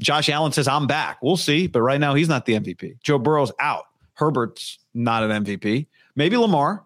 Josh 0.00 0.28
Allen 0.28 0.52
says, 0.52 0.66
I'm 0.66 0.86
back. 0.86 1.18
We'll 1.22 1.36
see. 1.36 1.66
But 1.66 1.82
right 1.82 2.00
now, 2.00 2.14
he's 2.14 2.28
not 2.28 2.46
the 2.46 2.54
MVP. 2.54 3.00
Joe 3.02 3.18
Burrow's 3.18 3.52
out. 3.58 3.84
Herbert's 4.20 4.78
not 4.94 5.22
an 5.22 5.44
MVP. 5.44 5.86
Maybe 6.14 6.36
Lamar. 6.36 6.84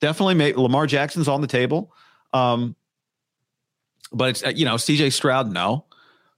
Definitely, 0.00 0.34
may, 0.34 0.52
Lamar 0.54 0.86
Jackson's 0.86 1.28
on 1.28 1.40
the 1.40 1.46
table. 1.46 1.92
Um, 2.32 2.76
but 4.12 4.30
it's, 4.30 4.44
uh, 4.44 4.52
you 4.54 4.64
know, 4.64 4.76
CJ 4.76 5.12
Stroud, 5.12 5.52
no. 5.52 5.84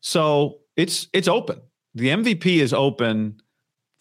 So 0.01 0.59
it's 0.77 1.09
it's 1.13 1.29
open. 1.29 1.61
The 1.95 2.09
MVP 2.09 2.61
is 2.61 2.73
open 2.73 3.41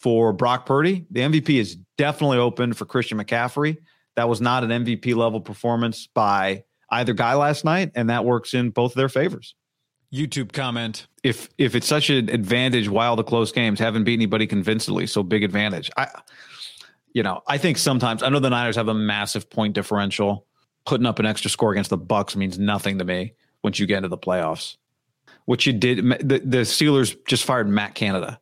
for 0.00 0.32
Brock 0.32 0.64
Purdy. 0.64 1.06
The 1.10 1.20
MVP 1.20 1.58
is 1.58 1.76
definitely 1.96 2.38
open 2.38 2.72
for 2.72 2.86
Christian 2.86 3.18
McCaffrey. 3.18 3.76
That 4.16 4.28
was 4.28 4.40
not 4.40 4.64
an 4.64 4.70
MVP 4.70 5.14
level 5.14 5.40
performance 5.40 6.06
by 6.06 6.64
either 6.90 7.12
guy 7.12 7.34
last 7.34 7.64
night, 7.64 7.90
and 7.94 8.08
that 8.10 8.24
works 8.24 8.54
in 8.54 8.70
both 8.70 8.92
of 8.92 8.96
their 8.96 9.08
favors. 9.08 9.54
YouTube 10.12 10.52
comment. 10.52 11.06
If 11.22 11.48
if 11.58 11.74
it's 11.74 11.86
such 11.86 12.10
an 12.10 12.28
advantage 12.28 12.88
while 12.88 13.16
the 13.16 13.24
close 13.24 13.52
games 13.52 13.78
haven't 13.78 14.04
beat 14.04 14.14
anybody 14.14 14.46
convincingly, 14.46 15.06
so 15.06 15.22
big 15.22 15.42
advantage. 15.42 15.90
I 15.96 16.08
you 17.12 17.22
know, 17.22 17.42
I 17.46 17.58
think 17.58 17.78
sometimes 17.78 18.22
I 18.22 18.28
know 18.28 18.38
the 18.38 18.50
Niners 18.50 18.76
have 18.76 18.88
a 18.88 18.94
massive 18.94 19.50
point 19.50 19.74
differential. 19.74 20.46
Putting 20.86 21.06
up 21.06 21.18
an 21.18 21.26
extra 21.26 21.50
score 21.50 21.72
against 21.72 21.90
the 21.90 21.98
Bucks 21.98 22.34
means 22.34 22.58
nothing 22.58 22.98
to 22.98 23.04
me 23.04 23.34
once 23.62 23.78
you 23.78 23.86
get 23.86 23.98
into 23.98 24.08
the 24.08 24.16
playoffs. 24.16 24.76
What 25.44 25.66
you 25.66 25.72
did, 25.72 25.98
the, 25.98 26.40
the 26.44 26.58
Steelers 26.58 27.16
just 27.26 27.44
fired 27.44 27.68
Matt 27.68 27.94
Canada, 27.94 28.40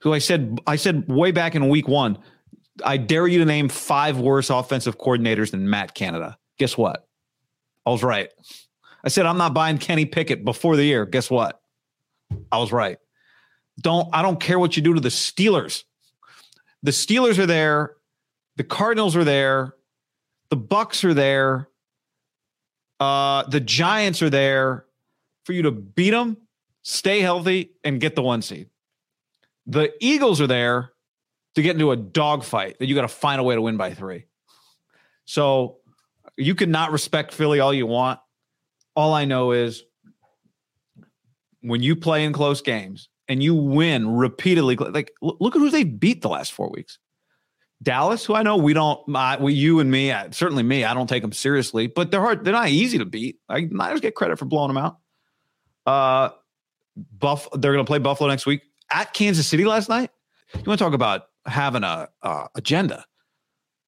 who 0.00 0.12
I 0.12 0.18
said 0.18 0.60
I 0.66 0.76
said 0.76 1.08
way 1.08 1.30
back 1.30 1.54
in 1.54 1.68
week 1.68 1.88
one, 1.88 2.18
I 2.84 2.96
dare 2.96 3.26
you 3.26 3.38
to 3.38 3.44
name 3.44 3.68
five 3.68 4.18
worse 4.18 4.50
offensive 4.50 4.98
coordinators 4.98 5.50
than 5.50 5.68
Matt 5.68 5.94
Canada. 5.94 6.38
Guess 6.58 6.76
what? 6.76 7.06
I 7.86 7.90
was 7.90 8.02
right. 8.02 8.30
I 9.04 9.08
said 9.08 9.26
I'm 9.26 9.38
not 9.38 9.54
buying 9.54 9.78
Kenny 9.78 10.06
Pickett 10.06 10.44
before 10.44 10.76
the 10.76 10.84
year. 10.84 11.06
Guess 11.06 11.30
what? 11.30 11.60
I 12.50 12.58
was 12.58 12.72
right. 12.72 12.98
Don't 13.80 14.08
I 14.12 14.22
don't 14.22 14.40
care 14.40 14.58
what 14.58 14.76
you 14.76 14.82
do 14.82 14.94
to 14.94 15.00
the 15.00 15.08
Steelers. 15.08 15.84
The 16.82 16.90
Steelers 16.90 17.38
are 17.38 17.46
there, 17.46 17.96
the 18.56 18.64
Cardinals 18.64 19.14
are 19.16 19.24
there, 19.24 19.74
the 20.50 20.56
Bucks 20.56 21.04
are 21.04 21.14
there, 21.14 21.68
uh, 22.98 23.44
the 23.48 23.60
Giants 23.60 24.20
are 24.20 24.30
there 24.30 24.86
for 25.44 25.52
you 25.52 25.62
to 25.62 25.70
beat 25.70 26.10
them, 26.10 26.36
stay 26.82 27.20
healthy, 27.20 27.72
and 27.84 28.00
get 28.00 28.16
the 28.16 28.22
one 28.22 28.42
seed. 28.42 28.68
The 29.66 29.92
Eagles 30.00 30.40
are 30.40 30.46
there 30.46 30.92
to 31.54 31.62
get 31.62 31.76
into 31.76 31.92
a 31.92 31.96
dogfight 31.96 32.78
that 32.78 32.86
you 32.86 32.94
got 32.94 33.02
to 33.02 33.08
find 33.08 33.40
a 33.40 33.44
way 33.44 33.54
to 33.54 33.62
win 33.62 33.76
by 33.76 33.94
three. 33.94 34.24
So 35.24 35.78
you 36.36 36.54
can 36.54 36.70
not 36.70 36.92
respect 36.92 37.32
Philly 37.32 37.60
all 37.60 37.72
you 37.72 37.86
want. 37.86 38.20
All 38.94 39.14
I 39.14 39.24
know 39.24 39.52
is 39.52 39.84
when 41.60 41.82
you 41.82 41.96
play 41.96 42.24
in 42.24 42.32
close 42.32 42.60
games 42.60 43.08
and 43.28 43.42
you 43.42 43.54
win 43.54 44.08
repeatedly, 44.08 44.76
like 44.76 45.12
look 45.22 45.56
at 45.56 45.60
who 45.60 45.70
they 45.70 45.84
beat 45.84 46.22
the 46.22 46.28
last 46.28 46.52
four 46.52 46.70
weeks. 46.70 46.98
Dallas, 47.82 48.24
who 48.24 48.34
I 48.34 48.42
know 48.42 48.56
we 48.56 48.74
don't, 48.74 49.00
uh, 49.14 49.36
we, 49.40 49.54
you 49.54 49.80
and 49.80 49.90
me, 49.90 50.12
uh, 50.12 50.30
certainly 50.30 50.62
me, 50.62 50.84
I 50.84 50.94
don't 50.94 51.08
take 51.08 51.22
them 51.22 51.32
seriously, 51.32 51.88
but 51.88 52.10
they're 52.10 52.20
hard. 52.20 52.44
They're 52.44 52.52
not 52.52 52.68
easy 52.68 52.98
to 52.98 53.04
beat. 53.04 53.38
Like 53.48 53.72
Niners 53.72 54.00
get 54.00 54.14
credit 54.14 54.38
for 54.38 54.44
blowing 54.44 54.68
them 54.68 54.78
out. 54.78 54.98
Uh, 55.84 56.30
Buff. 56.96 57.48
They're 57.52 57.72
going 57.72 57.84
to 57.84 57.88
play 57.88 57.98
Buffalo 57.98 58.28
next 58.28 58.46
week 58.46 58.62
at 58.90 59.12
Kansas 59.14 59.46
City 59.46 59.64
last 59.64 59.88
night. 59.88 60.10
You 60.54 60.62
want 60.66 60.78
to 60.78 60.84
talk 60.84 60.94
about 60.94 61.22
having 61.46 61.82
a 61.82 62.08
uh, 62.22 62.46
agenda 62.54 63.04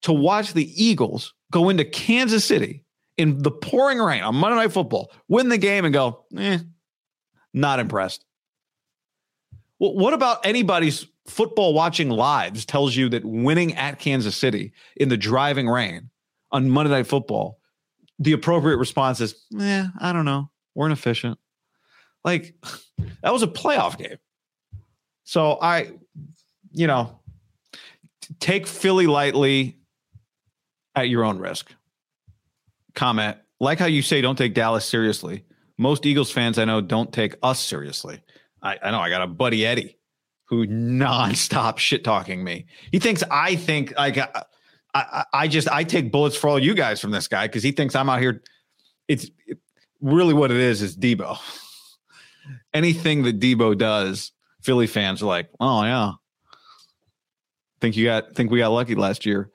to 0.03 0.12
watch 0.12 0.55
the 0.55 0.83
Eagles 0.83 1.35
go 1.53 1.69
into 1.69 1.85
Kansas 1.85 2.45
City 2.45 2.85
in 3.16 3.38
the 3.38 3.50
pouring 3.50 3.98
rain 3.98 4.22
on 4.22 4.35
Monday 4.35 4.57
Night 4.57 4.72
Football, 4.72 5.11
win 5.29 5.48
the 5.48 5.59
game, 5.59 5.85
and 5.85 5.94
go, 5.94 6.24
eh, 6.37 6.59
not 7.53 7.79
impressed. 7.79 8.24
Well, 9.79 9.94
what 9.94 10.14
about 10.14 10.44
anybody's 10.44 11.07
football 11.27 11.74
watching 11.74 12.11
lives 12.11 12.64
tells 12.64 12.94
you 12.94 13.09
that 13.11 13.24
winning 13.24 13.74
at 13.77 13.98
Kansas 13.98 14.37
City 14.37 14.72
in 14.96 15.09
the 15.09 15.16
driving 15.16 15.68
rain 15.68 16.11
on 16.53 16.70
Monday 16.70 16.90
Night 16.90 17.07
Football, 17.07 17.59
the 18.18 18.33
appropriate 18.33 18.77
response 18.77 19.20
is, 19.20 19.35
eh, 19.61 19.87
I 19.98 20.12
don't 20.12 20.24
know. 20.24 20.50
We're 20.74 20.87
inefficient. 20.87 21.38
Like, 22.24 22.55
that 23.22 23.33
was 23.33 23.42
a 23.42 23.48
playoff 23.48 23.98
game. 23.98 24.18
So 25.24 25.59
I, 25.61 25.92
you 26.72 26.87
know, 26.87 27.20
take 28.40 28.66
Philly 28.66 29.07
lightly 29.07 29.79
at 30.94 31.09
your 31.09 31.24
own 31.24 31.38
risk. 31.38 31.74
Comment 32.94 33.37
like 33.61 33.78
how 33.78 33.87
you 33.87 34.02
say 34.02 34.20
don't 34.20 34.37
take 34.37 34.54
Dallas 34.54 34.85
seriously. 34.85 35.44
Most 35.78 36.07
Eagles 36.07 36.30
fans 36.30 36.59
I 36.59 36.64
know 36.64 36.80
don't 36.80 37.12
take 37.12 37.35
us 37.42 37.61
seriously. 37.61 38.20
I, 38.62 38.78
I 38.83 38.90
know 38.90 39.00
I 39.00 39.11
got 39.11 39.22
a 39.22 39.26
buddy 39.26 39.66
Eddie 39.66 39.98
who 40.46 40.66
nonstop 40.66 41.78
shit 41.78 42.04
talking 42.04 42.44
me. 42.44 42.66
He 42.92 42.98
thinks 42.98 43.22
I 43.30 43.57
think 43.57 43.92
like 43.96 44.18
uh, 44.18 44.28
I, 44.94 45.00
I, 45.00 45.24
I 45.33 45.48
just 45.48 45.68
I 45.68 45.85
take 45.85 46.12
bullets 46.12 46.37
for 46.37 46.48
all 46.48 46.59
you 46.59 46.74
guys 46.74 47.00
from 47.00 47.11
this 47.11 47.28
guy 47.28 47.46
because 47.46 47.62
he 47.62 47.72
thinks 47.72 47.94
I'm 47.94 48.09
out 48.09 48.20
here. 48.20 48.42
It's 49.09 49.30
it, 49.46 49.59
really 50.00 50.35
what 50.35 50.50
it 50.50 50.59
is 50.59 50.83
is 50.83 50.96
Deebo. 50.96 51.38
Anything 52.74 53.22
that 53.24 53.40
Deebo 53.40 53.76
does, 53.78 54.33
Philly 54.62 54.87
fans 54.87 55.22
are 55.22 55.26
like, 55.26 55.48
oh 55.61 55.83
yeah. 55.85 56.12
Think 57.80 57.96
you 57.96 58.07
got 58.07 58.35
think 58.35 58.50
we 58.50 58.59
got 58.59 58.68
lucky 58.68 58.94
last 58.94 59.26
year. 59.26 59.50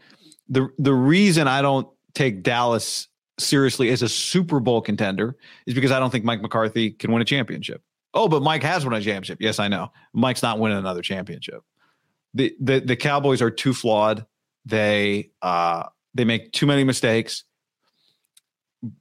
The 0.50 0.70
the 0.78 0.94
reason 0.94 1.48
I 1.48 1.62
don't 1.62 1.88
take 2.14 2.44
Dallas 2.44 3.09
seriously 3.40 3.90
as 3.90 4.02
a 4.02 4.10
Super 4.10 4.60
Bowl 4.60 4.82
contender 4.82 5.36
is 5.66 5.74
because 5.74 5.92
I 5.92 6.00
don't 6.00 6.12
think 6.12 6.26
Mike 6.26 6.42
McCarthy 6.42 6.92
can 6.92 7.12
win 7.12 7.22
a 7.22 7.26
championship. 7.26 7.82
Oh, 8.14 8.28
but 8.28 8.42
Mike 8.42 8.64
has 8.64 8.84
won 8.86 8.94
a 8.94 9.02
championship. 9.02 9.40
Yes, 9.42 9.60
I 9.60 9.68
know. 9.68 9.92
Mike's 10.14 10.44
not 10.44 10.60
winning 10.60 10.78
another 10.78 11.02
championship. 11.02 11.64
The 12.34 12.56
the 12.60 12.80
the 12.80 12.96
Cowboys 12.96 13.42
are 13.42 13.52
too 13.52 13.74
flawed. 13.74 14.26
They 14.66 15.32
uh 15.42 15.84
they 16.14 16.26
make 16.26 16.52
too 16.52 16.66
many 16.66 16.84
mistakes. 16.84 17.44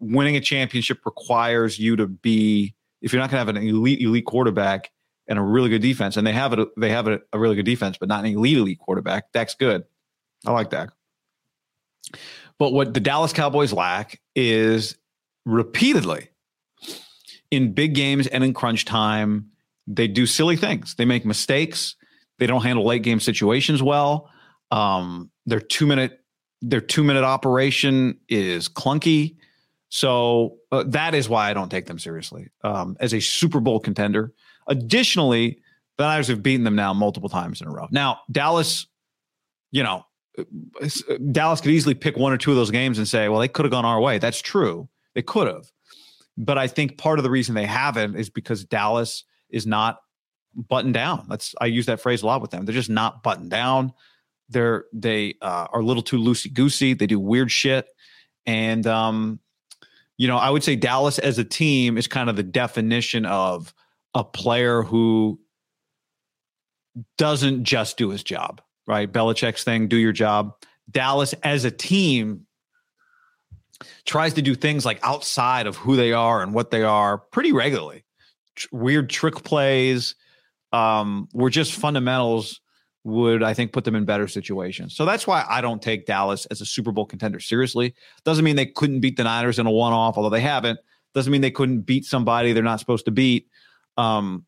Winning 0.01 0.37
a 0.37 0.41
championship 0.41 1.05
requires 1.05 1.79
you 1.79 1.97
to 1.97 2.07
be 2.07 2.75
if 3.01 3.13
you're 3.13 3.21
not 3.21 3.31
going 3.31 3.47
to 3.47 3.53
have 3.53 3.63
an 3.63 3.69
elite 3.69 4.01
elite 4.01 4.27
quarterback 4.27 4.91
and 5.29 5.39
a 5.39 5.43
really 5.43 5.69
good 5.69 5.83
defense, 5.83 6.17
and 6.17 6.27
they 6.27 6.33
have 6.33 6.53
it 6.53 6.69
they 6.77 6.91
have 6.91 7.07
a, 7.07 7.21
a 7.33 7.39
really 7.39 7.55
good 7.55 7.67
defense, 7.67 7.97
but 7.99 8.09
not 8.09 8.25
an 8.25 8.33
elite 8.33 8.59
elite 8.59 8.79
quarterback. 8.79 9.25
That's 9.33 9.55
good. 9.55 9.85
I 10.47 10.53
like 10.53 10.71
that. 10.71 10.91
But 12.59 12.73
what 12.73 12.95
the 12.95 13.01
Dallas 13.01 13.33
Cowboys 13.33 13.73
lack 13.73 14.21
is 14.35 14.97
repeatedly 15.45 16.29
in 17.51 17.73
big 17.73 17.95
games 17.95 18.27
and 18.27 18.45
in 18.45 18.53
crunch 18.53 18.85
time, 18.85 19.51
they 19.87 20.09
do 20.09 20.27
silly 20.27 20.57
things. 20.57 20.95
They 20.97 21.05
make 21.05 21.25
mistakes. 21.25 21.97
They 22.39 22.47
don't 22.47 22.63
handle 22.63 22.85
late 22.85 23.03
game 23.03 23.21
situations 23.21 23.83
well. 23.83 24.31
Um, 24.71 25.31
their 25.47 25.61
two 25.61 25.87
minute 25.87 26.21
their 26.61 26.81
two 26.81 27.05
minute 27.05 27.25
operation 27.25 28.19
is 28.29 28.69
clunky. 28.69 29.37
So 29.91 30.57
uh, 30.73 30.85
that 30.89 31.15
is 31.15 31.29
why 31.29 31.49
I 31.49 31.55
don't 31.55 31.71
take 31.71 31.87
them 31.87 31.99
seriously 31.99 32.49
um, 32.65 32.97
as 33.01 33.15
a 33.15 33.21
Super 33.21 33.61
Bowl 33.61 33.81
contender. 33.81 34.33
Additionally, 34.67 35.61
the 35.97 36.05
Niners 36.05 36.29
have 36.29 36.43
beaten 36.43 36.65
them 36.65 36.75
now 36.75 36.93
multiple 36.93 37.29
times 37.29 37.61
in 37.61 37.69
a 37.69 37.71
row. 37.71 37.87
Now 37.91 38.21
Dallas, 38.31 38.87
you 39.71 39.83
know, 39.83 40.05
Dallas 41.33 41.61
could 41.61 41.71
easily 41.73 41.95
pick 41.95 42.17
one 42.17 42.33
or 42.33 42.37
two 42.37 42.51
of 42.51 42.57
those 42.57 42.71
games 42.71 42.99
and 42.99 43.09
say, 43.09 43.29
well, 43.29 43.41
they 43.41 43.49
could 43.49 43.65
have 43.65 43.73
gone 43.73 43.85
our 43.85 44.01
way. 44.01 44.19
That's 44.19 44.41
true. 44.41 44.89
They 45.15 45.23
could 45.23 45.47
have. 45.47 45.71
But 46.37 46.59
I 46.59 46.69
think 46.69 46.99
part 46.99 47.19
of 47.19 47.23
the 47.23 47.31
reason 47.31 47.55
they 47.55 47.67
haven't 47.67 48.17
is 48.17 48.31
because 48.31 48.65
Dallas 48.65 49.25
is 49.51 49.67
not 49.67 50.01
buttoned 50.55 50.95
down. 50.95 51.27
That's 51.29 51.55
I 51.61 51.67
use 51.67 51.87
that 51.87 52.01
phrase 52.01 52.23
a 52.23 52.27
lot 52.27 52.41
with 52.41 52.51
them. 52.51 52.65
They're 52.65 52.75
just 52.75 52.91
not 52.91 53.23
buttoned 53.23 53.51
down. 53.51 53.93
They're 54.49 54.85
they 54.93 55.35
uh, 55.43 55.67
are 55.73 55.81
a 55.81 55.85
little 55.85 56.03
too 56.03 56.19
loosey 56.19 56.53
goosey. 56.53 56.95
They 56.95 57.07
do 57.07 57.21
weird 57.21 57.51
shit, 57.51 57.89
and 58.47 58.87
um, 58.87 59.41
you 60.17 60.29
know 60.29 60.37
I 60.37 60.51
would 60.51 60.63
say 60.63 60.77
Dallas 60.77 61.19
as 61.19 61.39
a 61.39 61.45
team 61.45 61.99
is 61.99 62.07
kind 62.07 62.31
of 62.31 62.37
the 62.37 62.43
definition 62.43 63.27
of 63.27 63.75
a 64.15 64.25
player 64.25 64.83
who 64.83 65.39
doesn't 67.19 67.65
just 67.65 67.97
do 67.99 68.11
his 68.11 68.23
job 68.23 68.61
right? 68.89 69.13
Belichick's 69.13 69.63
thing, 69.63 69.87
do 69.87 69.97
your 69.97 70.13
job. 70.13 70.55
Dallas 70.91 71.35
as 71.45 71.65
a 71.65 71.71
team 71.71 72.47
tries 74.07 74.35
to 74.35 74.43
do 74.43 74.55
things 74.55 74.85
like 74.85 74.99
outside 75.03 75.67
of 75.67 75.77
who 75.77 75.95
they 75.95 76.13
are 76.13 76.43
and 76.43 76.53
what 76.55 76.73
they 76.73 76.83
are 76.83 77.19
pretty 77.19 77.53
regularly. 77.53 78.05
Tr- 78.57 78.69
weird 78.73 79.11
trick 79.11 79.45
plays, 79.45 80.17
um, 80.73 81.29
were 81.33 81.51
just 81.51 81.75
fundamentals 81.75 82.61
would 83.05 83.43
I 83.43 83.55
think 83.55 83.73
put 83.73 83.85
them 83.85 83.95
in 83.95 84.05
better 84.05 84.29
situations. 84.29 84.95
So 84.95 85.05
that's 85.05 85.27
why 85.27 85.45
I 85.49 85.61
don't 85.61 85.81
take 85.81 86.05
Dallas 86.05 86.47
as 86.47 86.61
a 86.61 86.67
Super 86.67 86.93
Bowl 86.93 87.07
contender 87.07 87.41
seriously. 87.41 87.95
Doesn't 88.25 88.45
mean 88.45 88.57
they 88.57 88.67
couldn't 88.67 89.01
beat 89.01 89.17
the 89.17 89.25
Niners 89.25 89.59
in 89.59 89.67
a 89.67 89.71
one-off, 89.71 90.17
although 90.17 90.31
they 90.31 90.41
haven't. 90.41 90.79
Doesn't 91.15 91.31
mean 91.31 91.41
they 91.41 91.51
couldn't 91.51 91.83
beat 91.83 92.05
somebody 92.05 92.53
they're 92.53 92.63
not 92.63 92.81
supposed 92.81 93.07
to 93.07 93.11
beat. 93.11 93.49
Um, 93.97 94.45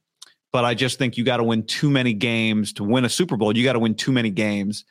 but 0.53 0.65
I 0.65 0.75
just 0.75 0.99
think 0.99 1.17
you 1.17 1.25
got 1.25 1.39
to 1.39 1.45
win 1.45 1.65
too 1.65 1.91
many 1.91 2.13
games 2.13 2.73
to 2.75 2.85
win 2.85 3.05
a 3.05 3.09
Super 3.09 3.37
Bowl. 3.37 3.57
You 3.57 3.65
got 3.65 3.75
to 3.75 3.79
win 3.79 3.95
too 3.95 4.13
many 4.13 4.31
games 4.31 4.85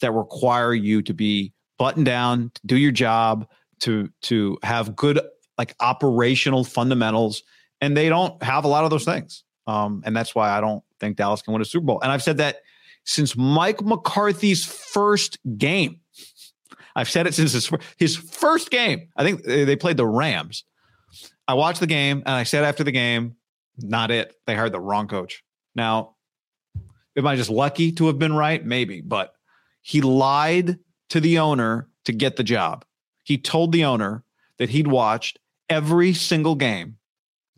that 0.00 0.12
require 0.12 0.74
you 0.74 1.02
to 1.02 1.14
be 1.14 1.52
buttoned 1.78 2.06
down, 2.06 2.50
to 2.54 2.60
do 2.66 2.76
your 2.76 2.92
job, 2.92 3.48
to 3.80 4.10
to 4.22 4.58
have 4.62 4.96
good 4.96 5.20
like 5.58 5.74
operational 5.80 6.64
fundamentals, 6.64 7.42
and 7.80 7.96
they 7.96 8.08
don't 8.08 8.40
have 8.42 8.64
a 8.64 8.68
lot 8.68 8.84
of 8.84 8.90
those 8.90 9.04
things. 9.04 9.44
Um, 9.66 10.02
and 10.04 10.16
that's 10.16 10.34
why 10.34 10.50
I 10.50 10.60
don't 10.60 10.84
think 11.00 11.16
Dallas 11.16 11.42
can 11.42 11.52
win 11.52 11.62
a 11.62 11.64
Super 11.64 11.86
Bowl. 11.86 12.00
And 12.00 12.12
I've 12.12 12.22
said 12.22 12.36
that 12.38 12.58
since 13.04 13.36
Mike 13.36 13.82
McCarthy's 13.82 14.64
first 14.64 15.38
game. 15.56 16.00
I've 16.94 17.10
said 17.10 17.26
it 17.26 17.34
since 17.34 17.52
his, 17.52 17.70
his 17.98 18.16
first 18.16 18.70
game. 18.70 19.08
I 19.16 19.22
think 19.22 19.44
they 19.44 19.76
played 19.76 19.98
the 19.98 20.06
Rams. 20.06 20.64
I 21.46 21.54
watched 21.54 21.80
the 21.80 21.86
game 21.86 22.22
and 22.24 22.34
I 22.34 22.44
said 22.44 22.64
after 22.64 22.84
the 22.84 22.90
game, 22.90 23.36
not 23.78 24.10
it. 24.10 24.34
They 24.46 24.54
hired 24.54 24.72
the 24.72 24.80
wrong 24.80 25.08
coach. 25.08 25.42
Now, 25.74 26.16
am 27.16 27.26
I 27.26 27.36
just 27.36 27.50
lucky 27.50 27.92
to 27.92 28.06
have 28.06 28.18
been 28.18 28.34
right? 28.34 28.64
Maybe, 28.64 29.00
but 29.00 29.32
he 29.82 30.00
lied 30.00 30.78
to 31.10 31.20
the 31.20 31.38
owner 31.38 31.88
to 32.04 32.12
get 32.12 32.36
the 32.36 32.44
job. 32.44 32.84
He 33.24 33.38
told 33.38 33.72
the 33.72 33.84
owner 33.84 34.24
that 34.58 34.70
he'd 34.70 34.86
watched 34.86 35.38
every 35.68 36.12
single 36.12 36.54
game 36.54 36.96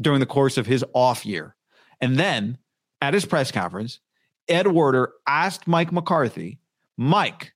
during 0.01 0.21
the 0.21 0.27
course 0.27 0.57
of 0.57 0.67
his 0.67 0.85
off 0.95 1.27
year. 1.27 1.55
And 2.01 2.19
then 2.19 2.59
at 3.01 3.15
his 3.15 3.25
press 3.25 3.51
conference, 3.51 4.01
Ed 4.49 4.69
Werder 4.69 5.13
asked 5.27 5.67
Mike 5.67 5.93
McCarthy, 5.93 6.59
Mike, 6.97 7.53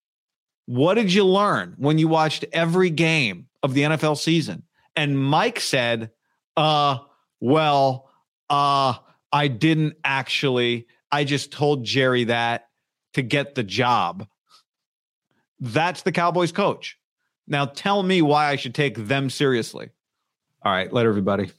what 0.67 0.95
did 0.95 1.13
you 1.13 1.25
learn 1.25 1.75
when 1.79 1.99
you 1.99 2.09
watched 2.09 2.45
every 2.53 2.91
game 2.91 3.49
of 3.63 3.75
the 3.75 3.83
NFL 3.83 4.19
season? 4.19 4.63
And 4.95 5.19
Mike 5.19 5.59
said, 5.59 6.11
uh, 6.57 6.99
well, 7.41 8.11
uh, 8.53 8.95
I 9.33 9.49
didn't 9.49 9.97
actually. 10.05 10.87
I 11.11 11.25
just 11.25 11.51
told 11.51 11.85
Jerry 11.85 12.25
that 12.25 12.69
to 13.15 13.23
get 13.23 13.55
the 13.55 13.63
job. 13.63 14.29
That's 15.59 16.03
the 16.03 16.13
Cowboys 16.13 16.53
coach. 16.53 16.99
Now 17.49 17.65
tell 17.65 18.03
me 18.03 18.21
why 18.21 18.49
I 18.49 18.57
should 18.57 18.75
take 18.75 18.97
them 18.97 19.31
seriously. 19.31 19.91
All 20.63 20.71
right, 20.71 20.93
later, 20.93 21.09
everybody. 21.09 21.51